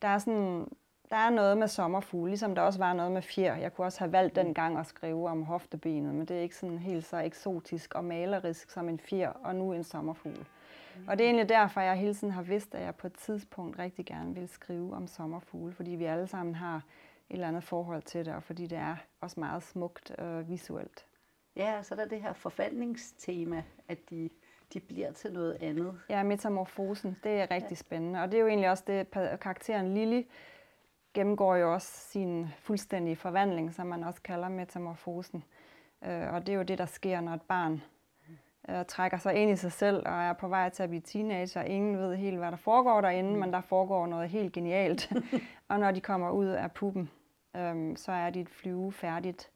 der 0.02 0.08
er 0.08 0.18
sådan, 0.18 0.68
der 1.10 1.16
er 1.16 1.30
noget 1.30 1.58
med 1.58 1.68
sommerfugle, 1.68 2.30
ligesom 2.30 2.56
der 2.56 2.62
også 2.62 2.80
var 2.80 2.94
noget 2.94 3.12
med 3.12 3.22
fjer. 3.22 3.56
Jeg 3.56 3.74
kunne 3.74 3.88
også 3.88 4.00
have 4.00 4.12
valgt 4.12 4.36
den 4.36 4.54
gang 4.54 4.78
at 4.78 4.86
skrive 4.86 5.30
om 5.30 5.44
hoftebenet, 5.44 6.16
men 6.16 6.26
det 6.26 6.38
er 6.38 6.42
ikke 6.42 6.56
sådan 6.56 6.80
helt 6.80 7.06
så 7.06 7.18
eksotisk 7.18 7.96
og 7.96 8.06
malerisk 8.06 8.72
som 8.72 8.90
en 8.90 9.00
fjer, 9.00 9.30
og 9.30 9.56
nu 9.56 9.74
en 9.74 9.84
sommerfugl. 9.84 10.46
Og 11.08 11.18
det 11.18 11.24
er 11.24 11.28
egentlig 11.28 11.50
derfor, 11.50 11.82
jeg 11.82 11.96
hele 11.96 12.14
tiden 12.14 12.34
har 12.34 12.42
vidst, 12.42 12.76
at 12.76 12.82
jeg 12.82 12.96
på 12.96 13.08
et 13.08 13.14
tidspunkt 13.14 13.80
rigtig 13.80 14.06
gerne 14.06 14.36
vil 14.36 14.48
skrive 14.48 14.96
om 14.96 15.08
sommerfugle, 15.08 15.74
fordi 15.74 15.92
vi 15.92 16.06
alle 16.06 16.28
sammen 16.28 16.56
har 16.56 16.76
et 16.76 17.34
eller 17.34 17.48
andet 17.48 17.64
forhold 17.64 18.02
til 18.02 18.26
det, 18.26 18.34
og 18.34 18.44
fordi 18.44 18.68
det 18.68 18.78
er 18.78 18.96
også 19.22 19.40
meget 19.40 19.64
smukt 19.64 20.12
og 20.12 20.50
visuelt. 20.50 21.06
Ja, 21.56 21.84
så 21.84 21.94
er 21.94 22.00
der 22.00 22.06
det 22.06 22.22
her 22.22 22.34
forvandlingstema, 22.34 23.64
at 23.88 24.10
de, 24.10 24.30
de 24.74 24.80
bliver 24.80 25.12
til 25.12 25.34
noget 25.34 25.58
andet. 25.62 26.00
Ja, 26.10 26.24
metamorfosen, 26.24 27.18
det 27.24 27.32
er 27.32 27.52
rigtig 27.52 27.72
ja. 27.72 27.76
spændende. 27.76 28.22
Og 28.22 28.32
det 28.32 28.38
er 28.38 28.42
jo 28.42 28.48
egentlig 28.48 28.70
også 28.70 28.84
det, 28.88 29.12
karakteren 29.40 29.94
Lily 29.94 30.22
gennemgår 31.16 31.56
jo 31.56 31.74
også 31.74 31.88
sin 31.88 32.48
fuldstændige 32.60 33.16
forvandling, 33.16 33.74
som 33.74 33.88
man 33.88 34.04
også 34.04 34.22
kalder 34.22 34.50
metamorfosen. 34.50 35.44
Øh, 36.04 36.34
og 36.34 36.48
det 36.48 36.54
er 36.54 36.58
jo 36.58 36.64
det, 36.64 36.78
der 36.78 36.86
sker, 36.86 37.22
når 37.22 37.34
et 37.34 37.42
barn 37.42 37.82
øh, 38.70 38.86
trækker 38.86 39.18
sig 39.18 39.36
ind 39.36 39.52
i 39.52 39.56
sig 39.56 39.72
selv 39.72 39.98
og 40.06 40.14
er 40.14 40.34
på 40.34 40.48
vej 40.48 40.70
til 40.70 40.84
at 40.84 40.90
blive 40.90 41.02
teenager. 41.02 41.62
Ingen 41.62 41.98
ved 41.98 42.16
helt, 42.16 42.38
hvad 42.38 42.52
der 42.52 42.58
foregår 42.58 43.02
derinde, 43.02 43.34
mm. 43.34 43.40
men 43.40 43.54
der 43.54 43.62
foregår 43.62 44.08
noget 44.08 44.30
helt 44.30 44.54
genialt. 44.54 45.12
og 45.70 45.80
når 45.80 45.92
de 45.92 46.02
kommer 46.02 46.32
ud 46.32 46.46
af 46.46 46.72
puppen, 46.72 47.10
øh, 47.56 47.98
så 47.98 48.12
er 48.12 48.30
de 48.30 48.42
et 48.42 48.50
flyve 48.50 48.92
færdigt 48.92 49.52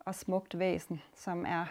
og 0.00 0.14
smukt 0.14 0.58
væsen, 0.58 1.02
som 1.14 1.44
er 1.48 1.64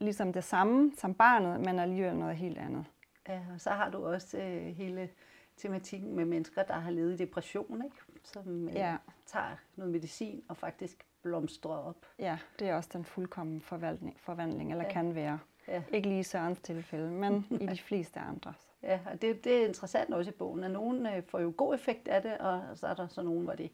ligesom 0.00 0.32
det 0.32 0.44
samme 0.44 0.92
som 0.98 1.14
barnet, 1.14 1.60
men 1.60 1.78
alligevel 1.78 2.16
noget 2.16 2.36
helt 2.36 2.58
andet. 2.58 2.84
Ja, 3.28 3.40
og 3.54 3.60
så 3.60 3.70
har 3.70 3.90
du 3.90 4.06
også 4.06 4.38
øh, 4.38 4.76
hele 4.76 5.08
tematikken 5.56 6.16
med 6.16 6.24
mennesker, 6.24 6.62
der 6.62 6.74
har 6.74 6.90
levet 6.90 7.12
i 7.12 7.16
depression, 7.16 7.84
ikke? 7.84 7.96
som 8.24 8.68
øh, 8.68 8.74
ja. 8.74 8.96
tager 9.26 9.56
noget 9.76 9.92
medicin 9.92 10.42
og 10.48 10.56
faktisk 10.56 11.06
blomstrer 11.22 11.76
op. 11.76 12.06
Ja, 12.18 12.38
det 12.58 12.68
er 12.68 12.74
også 12.74 12.90
den 12.92 13.04
fuldkommen 13.04 13.60
forvandling, 13.60 14.20
forvandling 14.20 14.70
eller 14.70 14.84
ja. 14.84 14.92
kan 14.92 15.14
være. 15.14 15.38
Ja. 15.68 15.82
Ikke 15.92 16.08
lige 16.08 16.24
Sørens 16.24 16.60
tilfælde, 16.60 17.10
men 17.10 17.46
i 17.60 17.66
de 17.66 17.78
fleste 17.78 18.20
andre. 18.20 18.54
Ja, 18.82 19.00
og 19.06 19.22
det, 19.22 19.44
det 19.44 19.62
er 19.62 19.66
interessant 19.66 20.14
også 20.14 20.30
i 20.30 20.34
bogen, 20.34 20.64
at 20.64 20.70
nogen 20.70 21.06
øh, 21.06 21.22
får 21.28 21.40
jo 21.40 21.54
god 21.56 21.74
effekt 21.74 22.08
af 22.08 22.22
det, 22.22 22.38
og 22.38 22.62
så 22.74 22.86
er 22.86 22.94
der 22.94 23.08
så 23.08 23.22
nogen, 23.22 23.44
hvor 23.44 23.52
det 23.52 23.70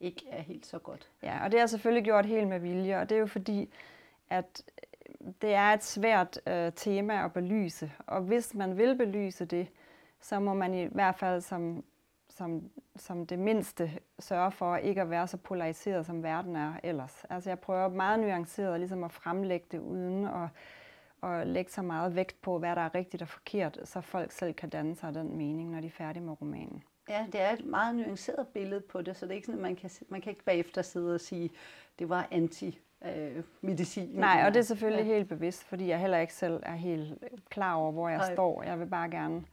ikke 0.00 0.26
er 0.30 0.40
helt 0.40 0.66
så 0.66 0.78
godt. 0.78 1.10
Ja, 1.22 1.44
og 1.44 1.52
det 1.52 1.60
er 1.60 1.66
selvfølgelig 1.66 2.04
gjort 2.04 2.26
helt 2.26 2.48
med 2.48 2.60
vilje, 2.60 3.00
og 3.00 3.08
det 3.08 3.14
er 3.14 3.20
jo 3.20 3.26
fordi, 3.26 3.72
at 4.30 4.62
det 5.42 5.54
er 5.54 5.72
et 5.72 5.84
svært 5.84 6.40
øh, 6.46 6.72
tema 6.76 7.24
at 7.24 7.32
belyse, 7.32 7.92
og 8.06 8.20
hvis 8.20 8.54
man 8.54 8.76
vil 8.76 8.96
belyse 8.96 9.44
det, 9.44 9.68
så 10.20 10.40
må 10.40 10.54
man 10.54 10.74
i 10.74 10.84
hvert 10.84 11.14
fald 11.14 11.40
som, 11.40 11.84
som, 12.28 12.70
som 12.96 13.26
det 13.26 13.38
mindste 13.38 13.90
sørge 14.18 14.50
for 14.50 14.76
ikke 14.76 15.00
at 15.00 15.10
være 15.10 15.26
så 15.26 15.36
polariseret, 15.36 16.06
som 16.06 16.22
verden 16.22 16.56
er 16.56 16.72
ellers. 16.82 17.24
Altså 17.30 17.50
jeg 17.50 17.58
prøver 17.58 17.88
meget 17.88 18.20
nuanceret 18.20 18.80
ligesom 18.80 19.04
at 19.04 19.12
fremlægge 19.12 19.66
det 19.70 19.78
uden 19.78 20.24
at 20.24 20.48
og 21.20 21.46
lægge 21.46 21.70
så 21.70 21.82
meget 21.82 22.14
vægt 22.14 22.42
på, 22.42 22.58
hvad 22.58 22.76
der 22.76 22.82
er 22.82 22.94
rigtigt 22.94 23.22
og 23.22 23.28
forkert, 23.28 23.78
så 23.84 24.00
folk 24.00 24.32
selv 24.32 24.54
kan 24.54 24.68
danne 24.68 24.96
sig 24.96 25.14
den 25.14 25.36
mening, 25.36 25.70
når 25.70 25.80
de 25.80 25.86
er 25.86 25.90
færdige 25.90 26.22
med 26.22 26.40
romanen. 26.40 26.82
Ja, 27.08 27.26
det 27.32 27.40
er 27.40 27.52
et 27.52 27.64
meget 27.64 27.96
nuanceret 27.96 28.48
billede 28.48 28.80
på 28.80 29.02
det, 29.02 29.16
så 29.16 29.26
det 29.26 29.32
er 29.32 29.34
ikke 29.34 29.46
sådan, 29.46 29.58
at 29.58 29.62
man 29.62 29.76
kan, 29.76 29.90
man 30.08 30.20
kan 30.20 30.30
ikke 30.30 30.44
bagefter 30.44 30.82
sidde 30.82 31.14
og 31.14 31.20
sige, 31.20 31.50
det 31.98 32.08
var 32.08 32.28
anti 32.30 32.78
øh, 33.04 33.42
medicin. 33.60 34.08
Nej, 34.08 34.42
og 34.46 34.54
det 34.54 34.60
er 34.60 34.64
selvfølgelig 34.64 35.06
ja. 35.06 35.14
helt 35.14 35.28
bevidst, 35.28 35.64
fordi 35.64 35.88
jeg 35.88 36.00
heller 36.00 36.18
ikke 36.18 36.34
selv 36.34 36.62
er 36.62 36.74
helt 36.74 37.24
klar 37.50 37.74
over, 37.74 37.92
hvor 37.92 38.08
jeg 38.08 38.18
Nej. 38.18 38.34
står. 38.34 38.62
Jeg 38.62 38.80
vil 38.80 38.86
bare 38.86 39.10
gerne 39.10 39.44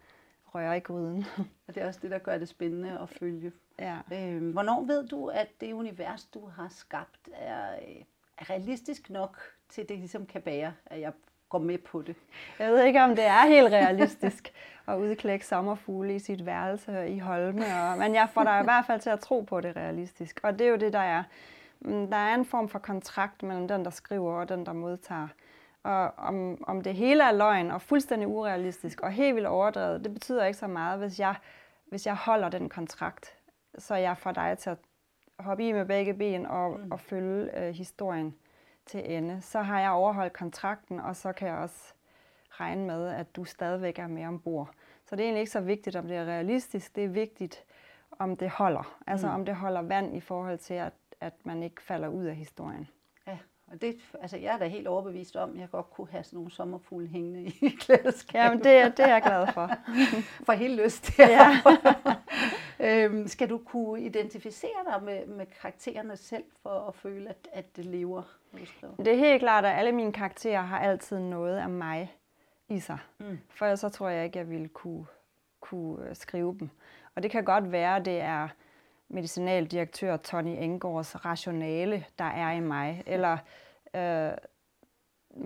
røre 0.55 0.77
i 0.77 0.79
gryden. 0.79 1.25
Og 1.67 1.75
det 1.75 1.83
er 1.83 1.87
også 1.87 1.99
det, 2.03 2.11
der 2.11 2.17
gør 2.17 2.37
det 2.37 2.49
spændende 2.49 2.99
at 3.01 3.09
følge. 3.09 3.51
Ja. 3.79 3.97
Øh, 4.13 4.51
hvornår 4.51 4.85
ved 4.85 5.07
du, 5.07 5.27
at 5.27 5.47
det 5.61 5.73
univers, 5.73 6.25
du 6.25 6.47
har 6.47 6.67
skabt, 6.69 7.29
er, 7.33 7.55
er 8.37 8.49
realistisk 8.49 9.09
nok 9.09 9.37
til, 9.69 9.89
det 9.89 9.99
ligesom 9.99 10.25
kan 10.25 10.41
bære, 10.41 10.73
at 10.85 10.99
jeg 10.99 11.13
går 11.49 11.59
med 11.59 11.77
på 11.77 12.01
det. 12.01 12.15
Jeg 12.59 12.71
ved 12.71 12.83
ikke, 12.83 13.01
om 13.03 13.15
det 13.15 13.25
er 13.25 13.47
helt 13.47 13.73
realistisk 13.73 14.53
at 14.87 14.97
udklække 14.97 15.45
sommerfugle 15.45 16.15
i 16.15 16.19
sit 16.19 16.45
værelse 16.45 17.09
i 17.09 17.19
Holme, 17.19 17.65
og, 17.65 17.97
men 17.97 18.15
jeg 18.15 18.29
får 18.33 18.43
dig 18.43 18.59
i 18.61 18.63
hvert 18.63 18.85
fald 18.85 19.01
til 19.01 19.09
at 19.09 19.19
tro 19.19 19.41
på 19.41 19.61
det 19.61 19.75
realistisk. 19.75 20.39
Og 20.43 20.59
det 20.59 20.67
er 20.67 20.71
jo 20.71 20.77
det, 20.77 20.93
der 20.93 20.99
er. 20.99 21.23
Mm, 21.79 22.07
der 22.07 22.17
er 22.17 22.35
en 22.35 22.45
form 22.45 22.69
for 22.69 22.79
kontrakt 22.79 23.43
mellem 23.43 23.67
den, 23.67 23.85
der 23.85 23.91
skriver 23.91 24.33
og 24.33 24.49
den, 24.49 24.65
der 24.65 24.73
modtager. 24.73 25.27
Og 25.85 26.11
om, 26.17 26.63
om 26.67 26.81
det 26.81 26.95
hele 26.95 27.23
er 27.23 27.31
løgn 27.31 27.71
og 27.71 27.81
fuldstændig 27.81 28.27
urealistisk 28.27 29.01
og 29.01 29.11
helt 29.11 29.35
vildt 29.35 29.47
overdrevet, 29.47 30.03
det 30.03 30.13
betyder 30.13 30.45
ikke 30.45 30.59
så 30.59 30.67
meget, 30.67 30.99
hvis 30.99 31.19
jeg, 31.19 31.35
hvis 31.85 32.05
jeg 32.05 32.15
holder 32.15 32.49
den 32.49 32.69
kontrakt, 32.69 33.37
så 33.77 33.95
jeg 33.95 34.17
får 34.17 34.31
dig 34.31 34.57
til 34.57 34.69
at 34.69 34.77
hoppe 35.39 35.67
i 35.67 35.71
med 35.71 35.85
begge 35.85 36.13
ben 36.13 36.45
og, 36.45 36.79
mm. 36.79 36.91
og 36.91 36.99
følge 36.99 37.59
øh, 37.59 37.73
historien 37.73 38.35
til 38.85 39.17
ende, 39.17 39.41
så 39.41 39.61
har 39.61 39.79
jeg 39.79 39.91
overholdt 39.91 40.33
kontrakten, 40.33 40.99
og 40.99 41.15
så 41.15 41.31
kan 41.31 41.47
jeg 41.47 41.57
også 41.57 41.93
regne 42.51 42.85
med, 42.85 43.07
at 43.07 43.35
du 43.35 43.43
stadigvæk 43.43 43.99
er 43.99 44.07
med 44.07 44.25
ombord. 44.25 44.69
Så 45.05 45.15
det 45.15 45.21
er 45.21 45.25
egentlig 45.25 45.41
ikke 45.41 45.51
så 45.51 45.61
vigtigt, 45.61 45.95
om 45.95 46.07
det 46.07 46.17
er 46.17 46.25
realistisk. 46.25 46.95
Det 46.95 47.03
er 47.03 47.07
vigtigt, 47.09 47.63
om 48.11 48.37
det 48.37 48.49
holder. 48.49 48.97
Altså 49.07 49.27
mm. 49.27 49.33
om 49.33 49.45
det 49.45 49.55
holder 49.55 49.81
vand 49.81 50.15
i 50.15 50.19
forhold 50.19 50.57
til, 50.57 50.73
at, 50.73 50.93
at 51.21 51.33
man 51.43 51.63
ikke 51.63 51.81
falder 51.81 52.07
ud 52.07 52.25
af 52.25 52.35
historien. 52.35 52.87
Og 53.75 53.81
det, 53.81 53.95
altså 54.21 54.37
jeg 54.37 54.53
er 54.53 54.57
da 54.57 54.67
helt 54.67 54.87
overbevist 54.87 55.35
om, 55.35 55.53
at 55.53 55.59
jeg 55.59 55.69
godt 55.71 55.89
kunne 55.89 56.07
have 56.11 56.23
sådan 56.23 56.37
nogle 56.37 56.51
sommerfugle 56.51 57.07
hængende 57.07 57.43
i 57.43 57.69
klædeskabet. 57.81 58.39
Jamen 58.39 58.57
det, 58.57 58.97
det 58.97 59.05
er 59.05 59.13
jeg 59.13 59.21
glad 59.21 59.47
for. 59.53 59.71
for 60.45 60.53
helt 60.53 60.81
lyst. 60.83 61.19
Ja. 61.19 61.61
øhm, 63.05 63.27
skal 63.27 63.49
du 63.49 63.57
kunne 63.57 64.01
identificere 64.01 64.93
dig 64.93 65.03
med, 65.03 65.25
med 65.25 65.45
karaktererne 65.61 66.17
selv, 66.17 66.43
for 66.63 66.87
at 66.87 66.95
føle, 66.95 67.29
at, 67.29 67.47
at 67.53 67.75
det 67.75 67.85
lever? 67.85 68.21
Det 68.97 69.07
er 69.07 69.17
helt 69.17 69.41
klart, 69.41 69.65
at 69.65 69.77
alle 69.77 69.91
mine 69.91 70.13
karakterer 70.13 70.61
har 70.61 70.79
altid 70.79 71.19
noget 71.19 71.57
af 71.57 71.69
mig 71.69 72.15
i 72.69 72.79
sig. 72.79 72.97
Mm. 73.17 73.39
For 73.49 73.75
så 73.75 73.89
tror 73.89 74.09
jeg 74.09 74.25
ikke, 74.25 74.39
jeg 74.39 74.49
ville 74.49 74.67
kunne, 74.67 75.05
kunne 75.59 76.09
øh, 76.09 76.15
skrive 76.15 76.57
dem. 76.59 76.69
Og 77.15 77.23
det 77.23 77.31
kan 77.31 77.43
godt 77.43 77.71
være, 77.71 77.95
at 77.95 78.05
det 78.05 78.21
er 78.21 78.47
medicinaldirektør 79.09 80.17
Tony 80.17 80.63
Engårds 80.63 81.25
rationale, 81.25 82.05
der 82.19 82.25
er 82.25 82.51
i 82.51 82.59
mig. 82.59 83.03
Eller 83.05 83.37
øh, 83.95 84.37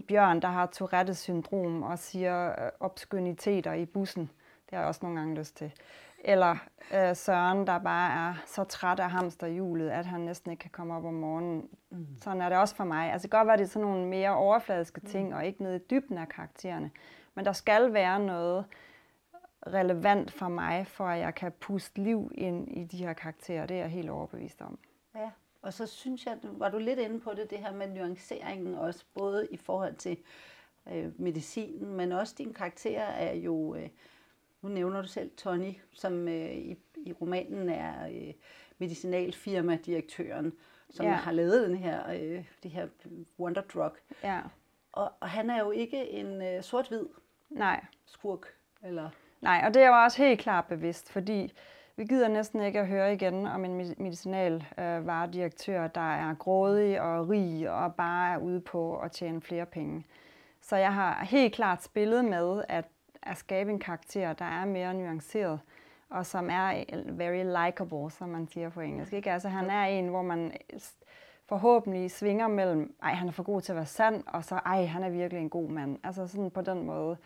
Bjørn, 0.08 0.42
der 0.42 0.48
har 0.48 0.66
Tourettes 0.66 1.18
syndrom 1.18 1.84
og 1.84 2.00
siger 2.00 2.66
øh, 2.66 2.72
obskøniteter 2.80 3.74
i 3.74 3.86
bussen. 3.86 4.30
Det 4.66 4.76
har 4.76 4.80
jeg 4.80 4.88
også 4.88 5.00
nogle 5.04 5.20
gange 5.20 5.36
lyst 5.36 5.58
til. 5.58 5.72
Eller 6.20 6.56
øh, 6.94 7.16
Søren, 7.16 7.68
der 7.68 7.80
bare 7.80 8.30
er 8.30 8.34
så 8.46 8.64
træt 8.64 9.00
af 9.00 9.12
hamsterhjulet, 9.12 9.90
at 9.90 10.06
han 10.06 10.22
næsten 10.22 10.52
ikke 10.52 10.62
kan 10.62 10.72
komme 10.72 10.96
op 10.96 11.06
om 11.06 11.14
morgenen. 11.14 11.70
Mm. 11.90 12.08
Sådan 12.22 12.42
er 12.42 12.50
det 12.50 12.58
også 12.58 12.76
for 12.76 12.84
mig. 12.84 13.12
Altså 13.12 13.28
godt 13.28 13.48
var 13.48 13.56
det 13.56 13.70
sådan 13.70 13.88
nogle 13.88 14.08
mere 14.08 14.36
overfladiske 14.36 15.02
ting, 15.02 15.28
mm. 15.28 15.36
og 15.36 15.46
ikke 15.46 15.64
nede 15.64 15.76
i 15.76 15.86
dybden 15.90 16.18
af 16.18 16.30
karaktererne. 16.30 16.92
Men 17.36 17.46
der 17.46 17.54
skal 17.54 17.94
være 17.94 18.20
noget 18.20 18.66
relevant 19.68 20.32
for 20.32 20.48
mig, 20.48 20.88
for 20.88 21.06
at 21.06 21.20
jeg 21.20 21.36
kan 21.36 21.52
puste 21.52 22.02
liv 22.02 22.32
ind 22.36 22.78
i 22.78 22.84
de 22.84 22.98
her 22.98 23.14
karakterer. 23.14 23.66
Det 23.66 23.76
er 23.76 23.82
jeg 23.82 23.90
helt 23.90 24.10
overbevist 24.10 24.62
om. 24.62 24.80
Ja, 25.16 25.30
og 25.62 25.74
så 25.74 25.86
synes 25.86 26.26
jeg, 26.26 26.38
var 26.44 26.70
du 26.70 26.78
lidt 26.78 27.00
inde 27.00 27.20
på 27.20 27.34
det, 27.34 27.50
det 27.50 27.58
her 27.58 27.74
med 27.74 27.88
nuanceringen 27.88 28.76
også, 28.76 29.06
både 29.14 29.48
i 29.52 29.58
forhold 29.58 29.96
til 29.96 30.18
øh, 30.92 31.22
medicinen, 31.22 31.94
men 31.94 32.12
også 32.12 32.36
dine 32.38 32.54
karakterer 32.54 33.06
er 33.06 33.34
jo, 33.34 33.76
øh, 33.76 33.90
nu 34.62 34.70
nævner 34.70 35.02
du 35.02 35.08
selv 35.08 35.32
Tony, 35.38 35.74
som 35.94 36.28
øh, 36.28 36.56
i, 36.56 36.78
i 36.98 37.14
romanen 37.14 37.70
er 37.70 38.08
øh, 38.08 38.34
medicinalfirma-direktøren, 38.78 40.54
som 40.90 41.06
ja. 41.06 41.12
har 41.12 41.32
lavet 41.32 41.68
den 41.68 41.76
her, 41.78 42.10
øh, 42.10 42.46
det 42.64 42.72
her 42.72 42.88
Wonder 43.40 43.62
Drug. 43.62 43.98
Ja. 44.24 44.42
Og, 44.92 45.12
og 45.20 45.30
han 45.30 45.50
er 45.50 45.60
jo 45.60 45.72
ikke 45.72 46.10
en 46.10 46.42
øh, 46.42 46.64
sort-hvid 46.64 47.06
Nej. 47.50 47.86
skurk, 48.06 48.48
eller... 48.84 49.10
Nej, 49.42 49.64
og 49.66 49.74
det 49.74 49.82
er 49.82 49.88
jo 49.88 50.04
også 50.04 50.18
helt 50.24 50.40
klart 50.40 50.66
bevidst, 50.66 51.12
fordi 51.12 51.54
vi 52.00 52.06
gider 52.06 52.28
næsten 52.28 52.62
ikke 52.62 52.80
at 52.80 52.88
høre 52.88 53.14
igen 53.14 53.48
om 53.48 53.66
en 53.66 53.96
medicinalvaredirektør, 53.98 55.84
øh, 55.84 55.90
der 55.96 56.14
er 56.14 56.34
grådig 56.34 57.02
og 57.02 57.30
rig 57.30 57.72
og 57.72 57.96
bare 57.96 58.34
er 58.34 58.38
ude 58.38 58.62
på 58.62 58.98
at 58.98 59.12
tjene 59.12 59.42
flere 59.42 59.66
penge. 59.66 60.06
Så 60.62 60.76
jeg 60.76 60.94
har 60.94 61.26
helt 61.26 61.54
klart 61.54 61.84
spillet 61.84 62.26
med 62.26 62.64
at, 62.70 62.86
at 63.24 63.38
skabe 63.38 63.72
en 63.72 63.80
karakter, 63.80 64.34
der 64.34 64.46
er 64.46 64.66
mere 64.66 64.94
nuanceret, 64.94 65.60
og 66.10 66.26
som 66.26 66.50
er 66.50 66.84
øh, 66.94 67.20
very 67.20 67.66
likable, 67.66 68.12
som 68.12 68.30
man 68.30 68.48
siger 68.48 68.70
på 68.70 68.82
engelsk. 68.82 69.14
Ikke? 69.14 69.32
Altså, 69.32 69.50
han 69.50 69.70
er 69.70 69.84
en, 69.84 70.08
hvor 70.08 70.22
man 70.22 70.52
forhåbentlig 71.46 72.12
svinger 72.12 72.48
mellem, 72.48 72.96
ej, 73.04 73.14
han 73.14 73.28
er 73.28 73.32
for 73.32 73.44
god 73.44 73.62
til 73.62 73.72
at 73.72 73.76
være 73.76 73.86
sand, 73.86 74.24
og 74.28 74.44
så, 74.44 74.56
ej, 74.56 74.86
han 74.86 75.04
er 75.04 75.10
virkelig 75.10 75.42
en 75.42 75.50
god 75.50 75.70
mand. 75.70 75.98
Altså 76.04 76.28
sådan 76.28 76.52
på 76.52 76.62
den 76.62 76.86
måde 76.86 77.18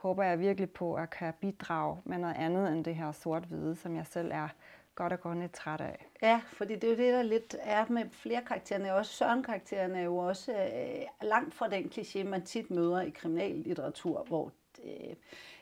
håber 0.00 0.22
jeg 0.22 0.38
virkelig 0.38 0.70
på 0.70 0.94
at 0.94 1.10
kan 1.10 1.34
bidrage 1.40 1.96
med 2.04 2.18
noget 2.18 2.36
andet 2.38 2.72
end 2.72 2.84
det 2.84 2.94
her 2.94 3.12
sort-hvide, 3.12 3.76
som 3.76 3.96
jeg 3.96 4.06
selv 4.06 4.30
er 4.32 4.48
godt 4.94 5.12
og 5.12 5.20
godt 5.20 5.38
lidt 5.38 5.52
træt 5.52 5.80
af. 5.80 6.06
Ja, 6.22 6.40
fordi 6.46 6.74
det 6.74 6.84
er 6.84 6.90
jo 6.90 6.96
det, 6.96 7.12
der 7.12 7.22
lidt 7.22 7.56
er 7.60 7.84
med 7.88 8.04
flere 8.10 8.42
karaktererne. 8.42 8.94
Også 8.94 9.12
Søren-karaktererne 9.12 9.98
er 9.98 10.02
jo 10.02 10.16
også 10.16 10.52
øh, 10.52 11.28
langt 11.28 11.54
fra 11.54 11.68
den 11.68 11.84
kliché, 11.84 12.24
man 12.24 12.42
tit 12.42 12.70
møder 12.70 13.00
i 13.00 13.10
kriminallitteratur, 13.10 14.24
hvor 14.28 14.52
øh, 14.84 15.14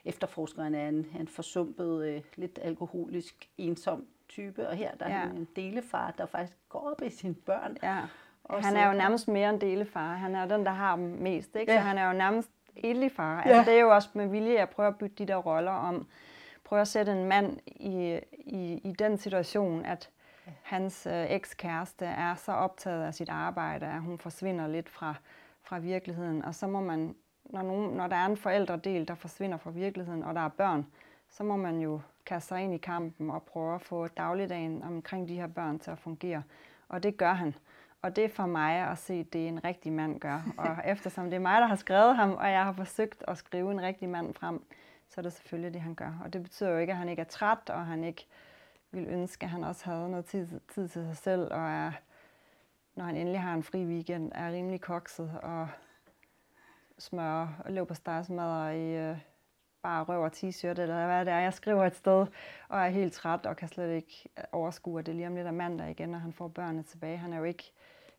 efterforskeren 0.04 0.74
er 0.74 0.88
en, 0.88 1.06
en 1.20 1.28
forsumpet, 1.28 2.06
øh, 2.06 2.22
lidt 2.36 2.58
alkoholisk, 2.62 3.48
ensom 3.58 4.06
type, 4.28 4.68
og 4.68 4.76
her 4.76 4.94
der 4.94 5.06
er 5.06 5.10
ja. 5.10 5.18
han 5.18 5.36
en 5.36 5.48
delefar, 5.56 6.14
der 6.18 6.26
faktisk 6.26 6.58
går 6.68 6.90
op 6.90 7.02
i 7.02 7.10
sine 7.10 7.34
børn. 7.34 7.76
Ja. 7.82 8.00
han 8.50 8.76
er 8.76 8.86
jo 8.86 8.92
nærmest 8.92 9.28
mere 9.28 9.50
en 9.50 9.60
delefar. 9.60 10.14
Han 10.14 10.34
er 10.34 10.46
den, 10.46 10.66
der 10.66 10.72
har 10.72 10.96
dem 10.96 11.04
mest, 11.04 11.56
ikke? 11.56 11.72
Ja. 11.72 11.78
Så 11.78 11.82
han 11.82 11.98
er 11.98 12.06
jo 12.06 12.12
nærmest 12.12 12.50
enlig 12.76 13.12
far. 13.12 13.42
Ja. 13.46 13.48
Altså, 13.48 13.70
det 13.70 13.78
er 13.78 13.82
jo 13.82 13.94
også 13.94 14.08
med 14.14 14.26
vilje, 14.26 14.52
at 14.52 14.58
jeg 14.58 14.68
prøver 14.68 14.88
at 14.88 14.96
bytte 14.96 15.16
de 15.16 15.26
der 15.26 15.36
roller 15.36 15.72
om. 15.72 16.06
Prøver 16.64 16.82
at 16.82 16.88
sætte 16.88 17.12
en 17.12 17.24
mand 17.24 17.58
i, 17.66 18.20
i, 18.32 18.80
i 18.84 18.92
den 18.98 19.18
situation, 19.18 19.84
at 19.84 20.10
hans 20.62 21.06
øh, 21.06 21.30
ekskæreste 21.30 22.04
er 22.04 22.34
så 22.34 22.52
optaget 22.52 23.04
af 23.04 23.14
sit 23.14 23.28
arbejde, 23.28 23.86
at 23.86 24.00
hun 24.00 24.18
forsvinder 24.18 24.66
lidt 24.66 24.88
fra, 24.88 25.14
fra 25.62 25.78
virkeligheden. 25.78 26.44
Og 26.44 26.54
så 26.54 26.66
må 26.66 26.80
man, 26.80 27.14
når, 27.44 27.62
nogen, 27.62 27.90
når 27.90 28.06
der 28.06 28.16
er 28.16 28.26
en 28.26 28.36
forældredel, 28.36 29.08
der 29.08 29.14
forsvinder 29.14 29.56
fra 29.56 29.70
virkeligheden, 29.70 30.22
og 30.22 30.34
der 30.34 30.40
er 30.40 30.48
børn, 30.48 30.86
så 31.30 31.44
må 31.44 31.56
man 31.56 31.80
jo 31.80 32.00
kaste 32.26 32.48
sig 32.48 32.62
ind 32.62 32.74
i 32.74 32.78
kampen 32.78 33.30
og 33.30 33.42
prøve 33.42 33.74
at 33.74 33.80
få 33.80 34.06
dagligdagen 34.06 34.82
omkring 34.82 35.28
de 35.28 35.34
her 35.34 35.46
børn 35.46 35.78
til 35.78 35.90
at 35.90 35.98
fungere. 35.98 36.42
Og 36.88 37.02
det 37.02 37.16
gør 37.16 37.32
han. 37.32 37.54
Og 38.02 38.16
det 38.16 38.24
er 38.24 38.28
for 38.28 38.46
mig 38.46 38.90
at 38.90 38.98
se, 38.98 39.24
det 39.24 39.48
en 39.48 39.64
rigtig 39.64 39.92
mand 39.92 40.20
gør. 40.20 40.42
Og 40.58 40.76
eftersom 40.84 41.24
det 41.24 41.34
er 41.34 41.40
mig, 41.40 41.60
der 41.60 41.66
har 41.66 41.76
skrevet 41.76 42.16
ham, 42.16 42.32
og 42.32 42.50
jeg 42.50 42.64
har 42.64 42.72
forsøgt 42.72 43.24
at 43.28 43.38
skrive 43.38 43.70
en 43.70 43.82
rigtig 43.82 44.08
mand 44.08 44.34
frem, 44.34 44.66
så 45.08 45.20
er 45.20 45.22
det 45.22 45.32
selvfølgelig 45.32 45.74
det, 45.74 45.82
han 45.82 45.94
gør. 45.94 46.20
Og 46.24 46.32
det 46.32 46.42
betyder 46.42 46.70
jo 46.70 46.78
ikke, 46.78 46.92
at 46.92 46.96
han 46.96 47.08
ikke 47.08 47.20
er 47.20 47.26
træt, 47.26 47.70
og 47.70 47.86
han 47.86 48.04
ikke 48.04 48.26
vil 48.90 49.06
ønske, 49.08 49.44
at 49.44 49.50
han 49.50 49.64
også 49.64 49.84
havde 49.84 50.10
noget 50.10 50.24
tid, 50.24 50.60
tid 50.74 50.88
til 50.88 51.06
sig 51.06 51.16
selv, 51.16 51.42
og 51.42 51.70
er, 51.70 51.92
når 52.94 53.04
han 53.04 53.16
endelig 53.16 53.40
har 53.40 53.54
en 53.54 53.62
fri 53.62 53.84
weekend, 53.86 54.32
er 54.34 54.52
rimelig 54.52 54.80
kokset 54.80 55.38
og 55.42 55.68
smør 56.98 57.62
og 57.64 57.72
løb 57.72 57.88
på 57.88 57.94
stegsmadder 57.94 58.68
i 58.68 59.10
øh, 59.10 59.18
bare 59.82 60.04
røv 60.04 60.22
og 60.22 60.32
t-shirt, 60.34 60.80
eller 60.80 61.06
hvad 61.06 61.24
det 61.24 61.32
er, 61.32 61.38
jeg 61.38 61.54
skriver 61.54 61.84
et 61.84 61.96
sted, 61.96 62.26
og 62.68 62.80
er 62.80 62.88
helt 62.88 63.12
træt 63.12 63.46
og 63.46 63.56
kan 63.56 63.68
slet 63.68 63.94
ikke 63.94 64.28
overskue, 64.52 64.98
at 64.98 65.06
det 65.06 65.14
lige 65.14 65.26
om 65.26 65.34
lidt 65.34 65.46
er 65.46 65.50
mandag 65.50 65.90
igen, 65.90 66.08
når 66.08 66.18
han 66.18 66.32
får 66.32 66.48
børnene 66.48 66.82
tilbage. 66.82 67.16
Han 67.16 67.32
er 67.32 67.38
jo 67.38 67.44
ikke 67.44 67.72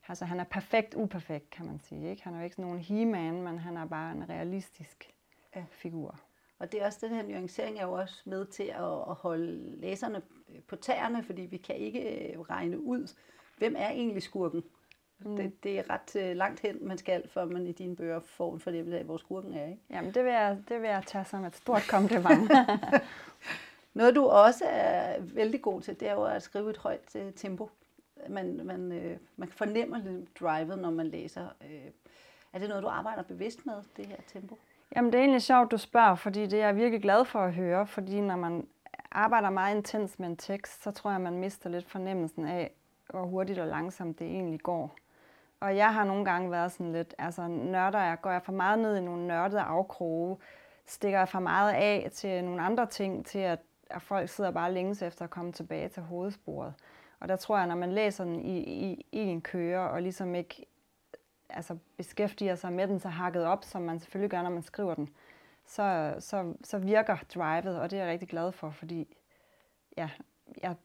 Altså, 0.10 0.25
han 0.25 0.39
er 0.39 0.44
perfekt 0.44 0.94
uperfekt, 0.96 1.50
kan 1.50 1.66
man 1.66 1.80
sige. 1.80 2.10
Ikke? 2.10 2.24
Han 2.24 2.34
er 2.34 2.38
jo 2.38 2.44
ikke 2.44 2.56
sådan 2.56 2.66
nogen 2.66 2.80
he-man, 2.80 3.42
men 3.42 3.58
han 3.60 3.78
er 3.78 3.86
bare 3.86 4.12
en 4.12 4.30
realistisk 4.30 5.13
ja. 5.56 5.63
figur. 5.72 6.20
Og 6.60 6.72
det 6.72 6.82
er 6.82 6.86
også 6.86 7.00
den 7.01 7.16
her 7.16 7.24
nuancering 7.24 7.80
er 7.80 7.86
jo 7.86 7.92
også 7.92 8.22
med 8.25 8.46
til 8.46 8.63
at, 8.63 9.10
at 9.10 9.16
holde 9.16 9.80
læserne 9.82 10.22
på 10.68 10.75
tæerne, 10.75 11.24
fordi 11.24 11.42
vi 11.42 11.58
kan 11.58 11.75
ikke 11.75 12.34
øh, 12.34 12.39
regne 12.39 12.80
ud, 12.80 13.16
hvem 13.58 13.75
er 13.78 13.89
egentlig 13.89 14.24
skurken. 14.24 14.63
Mm. 15.20 15.36
Det, 15.36 15.63
det 15.63 15.80
er 15.80 15.84
ret 15.89 16.32
uh, 16.32 16.38
langt 16.38 16.60
hen, 16.60 16.88
man 16.88 16.98
skal, 16.98 17.30
før 17.30 17.46
man 17.46 17.68
i 17.68 17.72
dine 17.72 17.96
bøger 17.96 18.20
får 18.20 18.54
en 18.54 18.60
fornemmelse 18.60 19.00
af, 19.00 19.06
hvor 19.06 19.18
skurken 19.18 19.54
er. 19.54 19.66
Ikke? 19.66 19.82
Jamen, 19.89 20.13
det 20.13 20.24
vil, 20.24 20.32
jeg, 20.32 20.58
det 20.70 20.82
vil 20.82 20.89
jeg 20.89 21.04
tage 21.06 21.25
som 21.25 21.46
et 21.46 21.56
stort 21.56 21.88
kompliment. 21.89 22.51
Noget, 23.94 24.16
du 24.16 24.25
også 24.25 24.66
er 24.68 25.22
vældig 25.22 25.62
god 25.62 25.82
til, 25.82 26.00
det 26.00 26.08
er 26.08 26.13
jo 26.13 26.24
at 26.24 26.44
skrive 26.44 26.70
et 26.70 26.78
højt 26.78 27.16
tempo 27.36 27.70
man, 28.29 28.61
man, 28.63 28.91
øh, 28.91 29.17
man 29.38 29.49
fornemmer 29.49 29.97
lidt 29.97 30.39
drivet, 30.39 30.79
når 30.79 30.91
man 30.91 31.07
læser. 31.07 31.47
Øh, 31.65 31.91
er 32.53 32.59
det 32.59 32.69
noget, 32.69 32.83
du 32.83 32.88
arbejder 32.88 33.23
bevidst 33.23 33.65
med, 33.65 33.75
det 33.97 34.05
her 34.05 34.17
tempo? 34.27 34.57
Jamen, 34.95 35.11
det 35.11 35.17
er 35.17 35.21
egentlig 35.21 35.41
sjovt, 35.41 35.71
du 35.71 35.77
spørger, 35.77 36.15
fordi 36.15 36.45
det 36.45 36.61
er 36.61 36.65
jeg 36.65 36.75
virkelig 36.75 37.01
glad 37.01 37.25
for 37.25 37.39
at 37.39 37.53
høre, 37.53 37.88
fordi 37.88 38.21
når 38.21 38.35
man 38.35 38.67
arbejder 39.11 39.49
meget 39.49 39.75
intens 39.75 40.19
med 40.19 40.27
en 40.27 40.38
tekst, 40.38 40.83
så 40.83 40.91
tror 40.91 41.11
jeg, 41.11 41.21
man 41.21 41.38
mister 41.38 41.69
lidt 41.69 41.85
fornemmelsen 41.85 42.45
af, 42.45 42.71
hvor 43.09 43.25
hurtigt 43.25 43.59
og 43.59 43.67
langsomt 43.67 44.19
det 44.19 44.27
egentlig 44.27 44.59
går. 44.59 44.95
Og 45.59 45.77
jeg 45.77 45.93
har 45.93 46.03
nogle 46.03 46.25
gange 46.25 46.51
været 46.51 46.71
sådan 46.71 46.91
lidt, 46.91 47.15
altså 47.17 47.47
nørder 47.47 47.99
jeg, 47.99 48.17
går 48.21 48.31
jeg 48.31 48.41
for 48.41 48.51
meget 48.51 48.79
ned 48.79 48.97
i 48.97 49.01
nogle 49.01 49.27
nørdede 49.27 49.61
afkroge, 49.61 50.38
stikker 50.85 51.17
jeg 51.17 51.29
for 51.29 51.39
meget 51.39 51.73
af 51.73 52.09
til 52.13 52.43
nogle 52.43 52.61
andre 52.61 52.85
ting, 52.85 53.25
til 53.25 53.39
at, 53.39 53.59
at 53.89 54.01
folk 54.01 54.29
sidder 54.29 54.51
bare 54.51 54.74
længes 54.74 55.01
efter 55.01 55.25
at 55.25 55.29
komme 55.29 55.51
tilbage 55.51 55.89
til 55.89 56.03
hovedsporet. 56.03 56.74
Og 57.19 57.27
der 57.27 57.36
tror 57.36 57.58
jeg, 57.58 57.67
når 57.67 57.75
man 57.75 57.91
læser 57.91 58.24
den 58.24 58.39
i, 58.39 58.58
i, 58.60 59.05
i 59.12 59.19
en 59.19 59.41
køre, 59.41 59.89
og 59.89 60.01
ligesom 60.01 60.36
ikke 60.36 60.65
altså 61.50 61.77
beskæftiger 61.98 62.55
sig 62.55 62.74
med 62.74 62.88
den 62.88 63.00
så 63.00 63.10
hakket 63.10 63.46
op, 63.46 63.63
som 63.63 63.81
man 63.81 64.00
selvfølgelig 64.00 64.31
gør, 64.31 64.41
når 64.41 64.50
man 64.50 64.63
skriver 64.63 64.96
den, 64.96 65.10
så, 65.65 66.15
så, 66.19 66.53
så 66.63 66.77
virker 66.77 67.17
drivet, 67.36 67.79
og 67.79 67.91
det 67.91 68.00
er 68.00 68.03
jeg 68.03 68.12
rigtig 68.12 68.29
glad 68.29 68.51
for, 68.51 68.69
fordi 68.69 69.17
ja, 69.98 70.10
jeg 70.62 70.75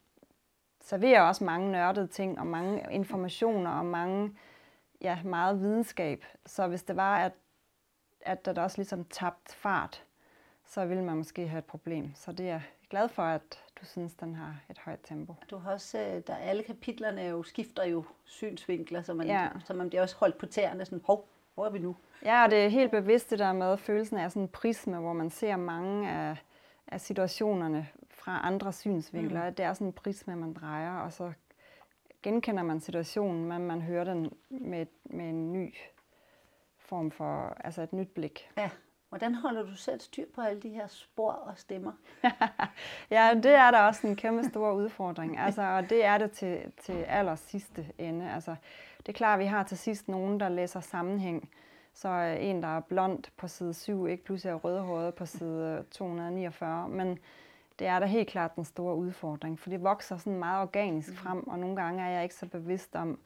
serverer 0.81 1.23
også 1.23 1.45
mange 1.45 1.73
nørdede 1.73 2.07
ting, 2.07 2.39
og 2.39 2.47
mange 2.47 2.87
informationer, 2.91 3.71
og 3.71 3.85
mange, 3.85 4.37
ja, 5.01 5.23
meget 5.23 5.61
videnskab. 5.61 6.25
Så 6.47 6.67
hvis 6.67 6.83
det 6.83 6.97
var, 6.97 7.19
at, 7.19 7.33
at 8.21 8.45
der 8.45 8.63
også 8.63 8.79
ligesom 8.79 9.05
tabt 9.05 9.55
fart, 9.55 10.05
så 10.65 10.87
ville 10.87 11.05
man 11.05 11.17
måske 11.17 11.49
have 11.49 11.59
et 11.59 11.65
problem. 11.65 12.15
Så 12.15 12.33
det 12.33 12.51
er 12.51 12.61
jeg 12.85 12.91
glad 12.91 13.09
for, 13.09 13.23
at 13.23 13.65
du 13.81 13.85
synes, 13.87 14.15
den 14.15 14.35
har 14.35 14.57
et 14.71 14.79
højt 14.79 15.01
tempo. 15.05 15.35
Du 15.51 15.57
har 15.57 15.73
også, 15.73 15.99
øh, 15.99 16.23
der 16.27 16.37
alle 16.37 16.63
kapitlerne 16.63 17.23
jo 17.23 17.43
skifter 17.43 17.85
jo 17.85 18.05
synsvinkler, 18.25 19.03
så 19.03 19.15
man, 19.15 19.27
ja. 19.27 19.49
så 19.65 19.75
man 19.75 19.89
bliver 19.89 20.03
også 20.03 20.17
holdt 20.17 20.39
på 20.39 20.47
tæerne, 20.47 20.85
sådan, 20.85 21.01
hov, 21.05 21.29
hvor 21.55 21.67
er 21.67 21.71
vi 21.71 21.79
nu? 21.79 21.97
Ja, 22.25 22.45
og 22.45 22.51
det 22.51 22.65
er 22.65 22.69
helt 22.69 22.91
bevidst 22.91 23.31
det 23.31 23.39
der 23.39 23.53
med 23.53 23.77
følelsen 23.77 24.19
af 24.19 24.31
sådan 24.31 24.43
en 24.43 24.49
prisme, 24.49 24.99
hvor 24.99 25.13
man 25.13 25.31
ser 25.31 25.57
mange 25.57 26.11
af, 26.11 26.37
af 26.87 27.01
situationerne 27.01 27.89
fra 28.11 28.41
andre 28.43 28.73
synsvinkler. 28.73 29.49
Mm. 29.49 29.55
Det 29.55 29.65
er 29.65 29.73
sådan 29.73 29.87
en 29.87 29.93
prisme, 29.93 30.37
man 30.37 30.53
drejer, 30.53 30.99
og 30.99 31.13
så 31.13 31.33
genkender 32.23 32.63
man 32.63 32.81
situationen, 32.81 33.45
men 33.45 33.67
man 33.67 33.83
hører 33.83 34.05
den 34.05 34.33
med, 34.49 34.87
med 35.05 35.29
en 35.29 35.53
ny 35.53 35.75
form 36.79 37.11
for, 37.11 37.57
altså 37.65 37.83
et 37.83 37.93
nyt 37.93 38.09
blik. 38.09 38.51
Ja. 38.57 38.71
Hvordan 39.15 39.35
holder 39.35 39.63
du 39.63 39.77
selv 39.77 40.01
styr 40.01 40.25
på 40.35 40.41
alle 40.41 40.61
de 40.61 40.69
her 40.69 40.87
spor 40.87 41.33
og 41.33 41.53
stemmer? 41.57 41.93
ja, 43.11 43.35
det 43.35 43.55
er 43.55 43.71
da 43.71 43.83
også 43.83 44.07
en 44.07 44.17
kæmpe 44.17 44.45
stor 44.45 44.73
udfordring. 44.73 45.39
Altså, 45.39 45.63
og 45.63 45.91
det 45.91 46.05
er 46.05 46.19
det 46.19 46.31
til, 46.31 46.73
til 46.81 46.93
aller 46.93 47.35
sidste 47.35 47.87
ende. 47.99 48.31
Altså, 48.31 48.57
det 48.99 49.09
er 49.09 49.13
klart, 49.13 49.33
at 49.33 49.41
vi 49.41 49.45
har 49.45 49.63
til 49.63 49.79
sidst 49.79 50.09
nogen, 50.09 50.41
der 50.41 50.49
læser 50.49 50.81
sammenhæng. 50.81 51.51
Så 51.93 52.09
en, 52.41 52.63
der 52.63 52.77
er 52.77 52.81
blond 52.81 53.25
på 53.37 53.49
side 53.49 53.75
7, 53.75 54.07
ikke 54.07 54.25
pludselig 54.25 54.51
er 54.51 54.55
rødhåret 54.55 55.15
på 55.15 55.27
side 55.27 55.85
249. 55.91 56.89
Men 56.89 57.19
det 57.79 57.87
er 57.87 57.99
da 57.99 58.07
helt 58.07 58.29
klart 58.29 58.57
den 58.57 58.65
store 58.65 58.97
udfordring, 58.97 59.61
for 59.61 59.71
det 59.71 59.83
vokser 59.83 60.17
sådan 60.17 60.39
meget 60.39 60.63
organisk 60.63 61.11
mm. 61.11 61.17
frem, 61.17 61.49
og 61.49 61.59
nogle 61.59 61.77
gange 61.77 62.03
er 62.03 62.09
jeg 62.09 62.23
ikke 62.23 62.35
så 62.35 62.47
bevidst 62.47 62.97
om, 62.97 63.19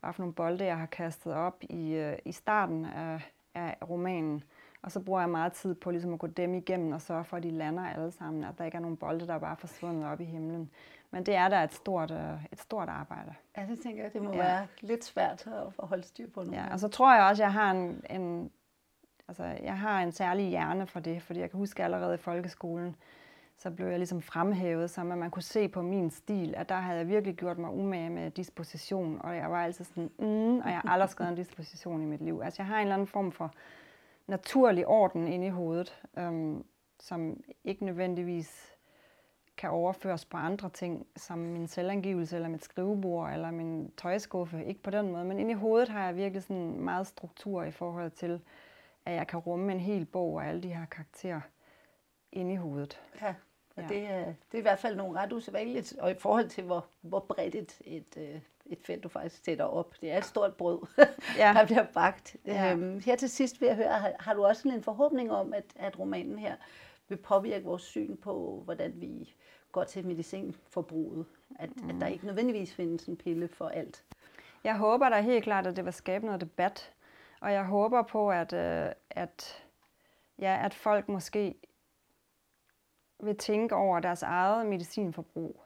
hvad 0.00 0.12
for 0.12 0.22
nogle 0.22 0.34
bolde 0.34 0.64
jeg 0.64 0.78
har 0.78 0.86
kastet 0.86 1.32
op 1.32 1.62
i, 1.62 1.92
øh, 1.92 2.18
i 2.24 2.32
starten 2.32 2.84
af, 2.84 3.32
af 3.54 3.76
romanen. 3.90 4.44
Og 4.86 4.92
så 4.92 5.00
bruger 5.00 5.20
jeg 5.20 5.30
meget 5.30 5.52
tid 5.52 5.74
på 5.74 5.90
ligesom 5.90 6.12
at 6.12 6.18
gå 6.18 6.26
dem 6.26 6.54
igennem 6.54 6.92
og 6.92 7.00
sørge 7.00 7.24
for, 7.24 7.36
at 7.36 7.42
de 7.42 7.50
lander 7.50 7.86
alle 7.86 8.12
sammen, 8.12 8.44
at 8.44 8.58
der 8.58 8.64
ikke 8.64 8.76
er 8.76 8.80
nogen 8.80 8.96
bolde, 8.96 9.26
der 9.26 9.38
bare 9.38 9.56
forsvundet 9.56 10.04
op 10.06 10.20
i 10.20 10.24
himlen. 10.24 10.70
Men 11.10 11.26
det 11.26 11.34
er 11.34 11.48
da 11.48 11.64
et 11.64 11.74
stort, 11.74 12.10
øh, 12.10 12.44
et 12.52 12.60
stort 12.60 12.88
arbejde. 12.88 13.34
Ja, 13.56 13.66
det 13.68 13.80
tænker 13.80 14.02
jeg, 14.02 14.12
det 14.12 14.22
må 14.22 14.30
ja. 14.30 14.36
være 14.36 14.66
lidt 14.80 15.04
svært 15.04 15.46
at 15.78 15.88
holde 15.88 16.02
styr 16.02 16.30
på. 16.30 16.44
Ja, 16.52 16.72
og 16.72 16.80
så 16.80 16.88
tror 16.88 17.14
jeg 17.14 17.24
også, 17.24 17.42
at 17.42 17.44
jeg 17.44 17.52
har 17.52 17.70
en, 17.70 18.04
en, 18.10 18.50
altså, 19.28 19.44
jeg 19.44 19.78
har 19.78 20.02
en 20.02 20.12
særlig 20.12 20.48
hjerne 20.48 20.86
for 20.86 21.00
det, 21.00 21.22
fordi 21.22 21.40
jeg 21.40 21.50
kan 21.50 21.58
huske 21.58 21.84
allerede 21.84 22.14
i 22.14 22.18
folkeskolen, 22.18 22.96
så 23.58 23.70
blev 23.70 23.86
jeg 23.86 23.98
ligesom 23.98 24.22
fremhævet, 24.22 24.90
så 24.90 25.00
at 25.00 25.06
man 25.06 25.30
kunne 25.30 25.42
se 25.42 25.68
på 25.68 25.82
min 25.82 26.10
stil, 26.10 26.54
at 26.56 26.68
der 26.68 26.74
havde 26.74 26.98
jeg 26.98 27.08
virkelig 27.08 27.36
gjort 27.36 27.58
mig 27.58 27.70
umage 27.70 28.10
med 28.10 28.30
disposition, 28.30 29.20
og 29.20 29.36
jeg 29.36 29.50
var 29.50 29.64
altid 29.64 29.84
sådan, 29.84 30.10
mm, 30.18 30.58
og 30.58 30.70
jeg 30.70 30.78
har 30.78 30.88
aldrig 30.88 31.10
skrevet 31.10 31.30
en 31.30 31.36
disposition 31.36 32.02
i 32.02 32.06
mit 32.06 32.20
liv. 32.20 32.40
Altså 32.44 32.62
jeg 32.62 32.66
har 32.66 32.76
en 32.76 32.82
eller 32.82 32.94
anden 32.94 33.08
form 33.08 33.32
for 33.32 33.52
naturlig 34.26 34.86
orden 34.86 35.28
inde 35.28 35.46
i 35.46 35.50
hovedet, 35.50 36.02
øhm, 36.18 36.64
som 37.00 37.40
ikke 37.64 37.84
nødvendigvis 37.84 38.76
kan 39.56 39.70
overføres 39.70 40.24
på 40.24 40.36
andre 40.36 40.70
ting, 40.70 41.06
som 41.16 41.38
min 41.38 41.68
selvangivelse, 41.68 42.36
eller 42.36 42.48
mit 42.48 42.64
skrivebord, 42.64 43.32
eller 43.32 43.50
min 43.50 43.92
tøjskuffe. 43.96 44.64
Ikke 44.64 44.82
på 44.82 44.90
den 44.90 45.12
måde, 45.12 45.24
men 45.24 45.38
inde 45.38 45.50
i 45.50 45.54
hovedet 45.54 45.88
har 45.88 46.04
jeg 46.04 46.16
virkelig 46.16 46.42
sådan 46.42 46.80
meget 46.80 47.06
struktur 47.06 47.62
i 47.62 47.70
forhold 47.70 48.10
til, 48.10 48.40
at 49.04 49.14
jeg 49.14 49.26
kan 49.26 49.38
rumme 49.38 49.72
en 49.72 49.80
hel 49.80 50.04
bog 50.04 50.34
og 50.34 50.46
alle 50.46 50.62
de 50.62 50.74
her 50.74 50.86
karakterer 50.86 51.40
inde 52.32 52.52
i 52.52 52.56
hovedet. 52.56 53.00
Ja, 53.20 53.34
og 53.76 53.82
ja. 53.82 53.88
det, 53.88 54.10
er, 54.10 54.24
det 54.24 54.54
er 54.54 54.58
i 54.58 54.62
hvert 54.62 54.78
fald 54.78 54.96
nogle 54.96 55.20
ret 55.20 55.32
usædvanligt, 55.32 55.96
og 55.98 56.10
i 56.10 56.14
forhold 56.14 56.48
til, 56.48 56.64
hvor, 56.64 56.86
hvor 57.00 57.20
bredt 57.20 57.54
et, 57.54 57.80
et, 57.84 58.16
øh, 58.16 58.40
et 58.70 58.78
felt 58.84 59.02
du 59.02 59.08
faktisk 59.08 59.44
sætter 59.44 59.64
op. 59.64 59.94
Det 60.00 60.10
er 60.10 60.18
et 60.18 60.24
stort 60.24 60.54
brød, 60.54 60.78
ja. 61.38 61.52
der 61.56 61.66
bliver 61.66 61.86
bagt. 61.94 62.36
Ja. 62.46 62.72
Øhm, 62.72 63.00
her 63.04 63.16
til 63.16 63.30
sidst 63.30 63.60
vil 63.60 63.66
jeg 63.66 63.76
høre, 63.76 63.88
har, 63.88 64.12
har 64.20 64.34
du 64.34 64.44
også 64.44 64.68
en 64.68 64.82
forhåbning 64.82 65.32
om, 65.32 65.54
at, 65.54 65.64
at 65.76 65.98
romanen 65.98 66.38
her 66.38 66.56
vil 67.08 67.16
påvirke 67.16 67.64
vores 67.64 67.82
syn 67.82 68.16
på, 68.16 68.62
hvordan 68.64 68.92
vi 68.96 69.34
går 69.72 69.84
til 69.84 70.06
medicinforbruget? 70.06 71.26
At, 71.58 71.70
mm. 71.76 71.90
at 71.90 71.96
der 72.00 72.06
ikke 72.06 72.26
nødvendigvis 72.26 72.74
findes 72.74 73.06
en 73.06 73.16
pille 73.16 73.48
for 73.48 73.68
alt? 73.68 74.04
Jeg 74.64 74.76
håber 74.76 75.08
da 75.08 75.20
helt 75.20 75.44
klart, 75.44 75.66
at 75.66 75.76
det 75.76 75.84
vil 75.84 75.92
skabe 75.92 76.26
noget 76.26 76.40
debat. 76.40 76.92
Og 77.40 77.52
jeg 77.52 77.64
håber 77.64 78.02
på, 78.02 78.30
at, 78.30 78.52
øh, 78.52 78.92
at, 79.10 79.64
ja, 80.38 80.64
at 80.64 80.74
folk 80.74 81.08
måske 81.08 81.54
vil 83.20 83.36
tænke 83.36 83.74
over 83.74 84.00
deres 84.00 84.22
eget 84.22 84.66
medicinforbrug. 84.66 85.65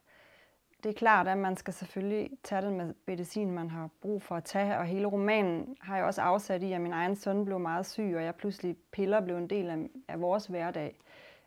Det 0.82 0.90
er 0.90 0.94
klart, 0.94 1.28
at 1.28 1.38
man 1.38 1.56
skal 1.56 1.74
selvfølgelig 1.74 2.30
tage 2.42 2.62
den 2.62 2.76
med 2.76 2.94
medicin, 3.06 3.50
man 3.50 3.70
har 3.70 3.88
brug 4.00 4.22
for 4.22 4.36
at 4.36 4.44
tage, 4.44 4.78
og 4.78 4.84
hele 4.84 5.06
romanen 5.06 5.76
har 5.80 5.96
jeg 5.96 6.04
også 6.04 6.22
afsat 6.22 6.62
i, 6.62 6.72
at 6.72 6.80
min 6.80 6.92
egen 6.92 7.16
søn 7.16 7.44
blev 7.44 7.58
meget 7.58 7.86
syg, 7.86 8.12
og 8.16 8.24
jeg 8.24 8.34
pludselig 8.34 8.76
piller 8.92 9.20
blev 9.20 9.36
en 9.36 9.50
del 9.50 9.70
af, 9.70 9.88
af 10.08 10.20
vores 10.20 10.46
hverdag. 10.46 11.00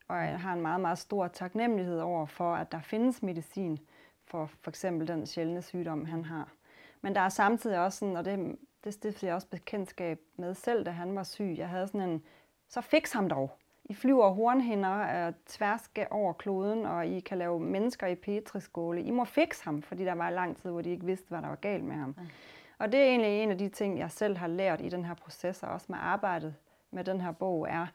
Og 0.07 0.17
jeg 0.17 0.39
har 0.39 0.53
en 0.53 0.61
meget, 0.61 0.81
meget 0.81 0.97
stor 0.97 1.27
taknemmelighed 1.27 1.99
over 1.99 2.25
for, 2.25 2.55
at 2.55 2.71
der 2.71 2.81
findes 2.81 3.23
medicin 3.23 3.79
for 4.25 4.45
for 4.45 4.71
eksempel 4.71 5.07
den 5.07 5.25
sjældne 5.25 5.61
sygdom, 5.61 6.05
han 6.05 6.25
har. 6.25 6.51
Men 7.01 7.15
der 7.15 7.21
er 7.21 7.29
samtidig 7.29 7.79
også 7.79 7.99
sådan, 7.99 8.17
og 8.17 8.25
det, 8.25 8.55
det 8.83 8.93
stiftede 8.93 9.25
jeg 9.25 9.35
også 9.35 9.47
bekendtskab 9.47 10.19
med 10.35 10.53
selv, 10.53 10.85
da 10.85 10.91
han 10.91 11.15
var 11.15 11.23
syg. 11.23 11.55
Jeg 11.57 11.69
havde 11.69 11.87
sådan 11.87 12.09
en, 12.09 12.23
så 12.67 12.81
fix 12.81 13.11
ham 13.11 13.29
dog. 13.29 13.57
I 13.85 13.93
flyver 13.93 14.29
hornhinder 14.29 15.27
uh, 15.27 15.33
tværs 15.45 15.91
over 16.11 16.33
kloden, 16.33 16.85
og 16.85 17.07
I 17.07 17.19
kan 17.19 17.37
lave 17.37 17.59
mennesker 17.59 18.07
i 18.07 18.15
petriskåle. 18.15 19.01
I 19.01 19.11
må 19.11 19.25
fikse 19.25 19.63
ham, 19.63 19.81
fordi 19.81 20.05
der 20.05 20.13
var 20.13 20.29
lang 20.29 20.57
tid, 20.57 20.69
hvor 20.69 20.81
de 20.81 20.89
ikke 20.89 21.05
vidste, 21.05 21.29
hvad 21.29 21.41
der 21.41 21.47
var 21.47 21.55
galt 21.55 21.83
med 21.83 21.95
ham. 21.95 22.15
Ja. 22.17 22.23
Og 22.77 22.91
det 22.91 22.99
er 22.99 23.05
egentlig 23.05 23.43
en 23.43 23.51
af 23.51 23.57
de 23.57 23.69
ting, 23.69 23.99
jeg 23.99 24.11
selv 24.11 24.37
har 24.37 24.47
lært 24.47 24.81
i 24.81 24.89
den 24.89 25.05
her 25.05 25.13
proces, 25.13 25.63
og 25.63 25.69
også 25.69 25.85
med 25.89 25.97
arbejdet 26.01 26.55
med 26.91 27.03
den 27.03 27.21
her 27.21 27.31
bog, 27.31 27.67
er 27.69 27.87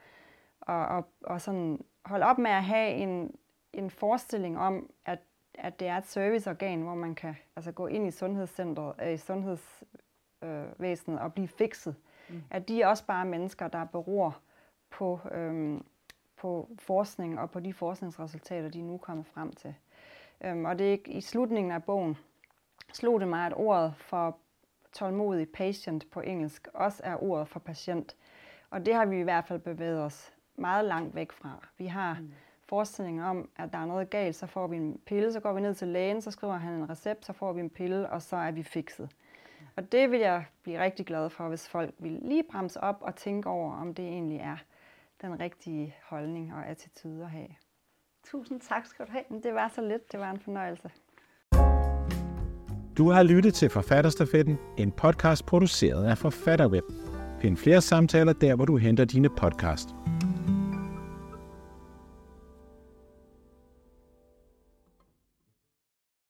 at, 0.68 0.98
at, 0.98 1.04
at 1.30 1.42
sådan 1.42 1.84
holde 2.04 2.26
op 2.26 2.38
med 2.38 2.50
at 2.50 2.64
have 2.64 2.90
en, 2.90 3.34
en 3.72 3.90
forestilling 3.90 4.58
om, 4.58 4.90
at, 5.04 5.18
at 5.54 5.80
det 5.80 5.88
er 5.88 5.96
et 5.96 6.06
serviceorgan, 6.06 6.82
hvor 6.82 6.94
man 6.94 7.14
kan 7.14 7.36
altså, 7.56 7.72
gå 7.72 7.86
ind 7.86 8.06
i 8.06 8.10
sundhedscentret, 8.10 8.94
øh, 9.02 9.12
i 9.12 9.16
sundhedsvæsenet 9.16 11.18
øh, 11.18 11.24
og 11.24 11.32
blive 11.32 11.48
fikset. 11.48 11.96
Mm. 12.28 12.42
At 12.50 12.68
de 12.68 12.82
er 12.82 12.86
også 12.86 13.06
bare 13.06 13.24
mennesker, 13.24 13.68
der 13.68 13.84
beror 13.84 14.38
på, 14.90 15.20
øhm, 15.32 15.84
på 16.36 16.68
forskning 16.78 17.40
og 17.40 17.50
på 17.50 17.60
de 17.60 17.72
forskningsresultater, 17.72 18.68
de 18.68 18.82
nu 18.82 18.94
er 18.94 18.98
kommet 18.98 19.26
frem 19.26 19.52
til. 19.52 19.74
Øhm, 20.44 20.64
og 20.64 20.78
det 20.78 20.92
er 20.92 20.98
i 21.06 21.20
slutningen 21.20 21.72
af 21.72 21.84
bogen 21.84 22.16
slog 22.92 23.20
det 23.20 23.28
mig, 23.28 23.46
at 23.46 23.52
ordet 23.56 23.94
for 23.96 24.38
tålmodig 24.92 25.48
patient 25.48 26.10
på 26.10 26.20
engelsk 26.20 26.68
også 26.74 27.00
er 27.04 27.22
ordet 27.22 27.48
for 27.48 27.60
patient. 27.60 28.16
Og 28.70 28.86
det 28.86 28.94
har 28.94 29.06
vi 29.06 29.20
i 29.20 29.22
hvert 29.22 29.44
fald 29.44 29.58
bevæget 29.58 30.00
os 30.00 30.32
meget 30.56 30.84
langt 30.84 31.14
væk 31.14 31.32
fra. 31.32 31.68
Vi 31.78 31.86
har 31.86 32.16
mm. 32.20 32.32
forestillingen 32.64 33.24
om, 33.24 33.48
at 33.56 33.72
der 33.72 33.78
er 33.78 33.86
noget 33.86 34.10
galt, 34.10 34.36
så 34.36 34.46
får 34.46 34.66
vi 34.66 34.76
en 34.76 35.00
pille, 35.06 35.32
så 35.32 35.40
går 35.40 35.52
vi 35.52 35.60
ned 35.60 35.74
til 35.74 35.88
lægen, 35.88 36.22
så 36.22 36.30
skriver 36.30 36.56
han 36.56 36.72
en 36.72 36.90
recept, 36.90 37.24
så 37.24 37.32
får 37.32 37.52
vi 37.52 37.60
en 37.60 37.70
pille, 37.70 38.10
og 38.10 38.22
så 38.22 38.36
er 38.36 38.50
vi 38.50 38.62
fikset. 38.62 39.10
Og 39.76 39.92
det 39.92 40.10
vil 40.10 40.20
jeg 40.20 40.44
blive 40.62 40.80
rigtig 40.80 41.06
glad 41.06 41.30
for, 41.30 41.48
hvis 41.48 41.68
folk 41.68 41.94
vil 41.98 42.18
lige 42.22 42.42
bremse 42.50 42.80
op 42.80 42.98
og 43.00 43.16
tænke 43.16 43.48
over, 43.48 43.72
om 43.74 43.94
det 43.94 44.04
egentlig 44.04 44.38
er 44.38 44.56
den 45.22 45.40
rigtige 45.40 45.94
holdning 46.08 46.54
og 46.54 46.66
attitude 46.66 47.24
at 47.24 47.30
have. 47.30 47.48
Tusind 48.30 48.60
tak 48.60 48.86
skal 48.86 49.06
du 49.06 49.10
have. 49.12 49.42
Det 49.42 49.54
var 49.54 49.72
så 49.74 49.80
lidt. 49.80 50.12
Det 50.12 50.20
var 50.20 50.30
en 50.30 50.40
fornøjelse. 50.40 50.90
Du 52.98 53.10
har 53.10 53.22
lyttet 53.22 53.54
til 53.54 53.70
Forfatterstafetten, 53.70 54.58
en 54.78 54.92
podcast 54.92 55.46
produceret 55.46 56.04
af 56.04 56.18
Forfatterweb. 56.18 56.84
Find 57.40 57.56
flere 57.56 57.80
samtaler 57.80 58.32
der, 58.32 58.56
hvor 58.56 58.64
du 58.64 58.76
henter 58.76 59.04
dine 59.04 59.28
podcast. 59.28 59.88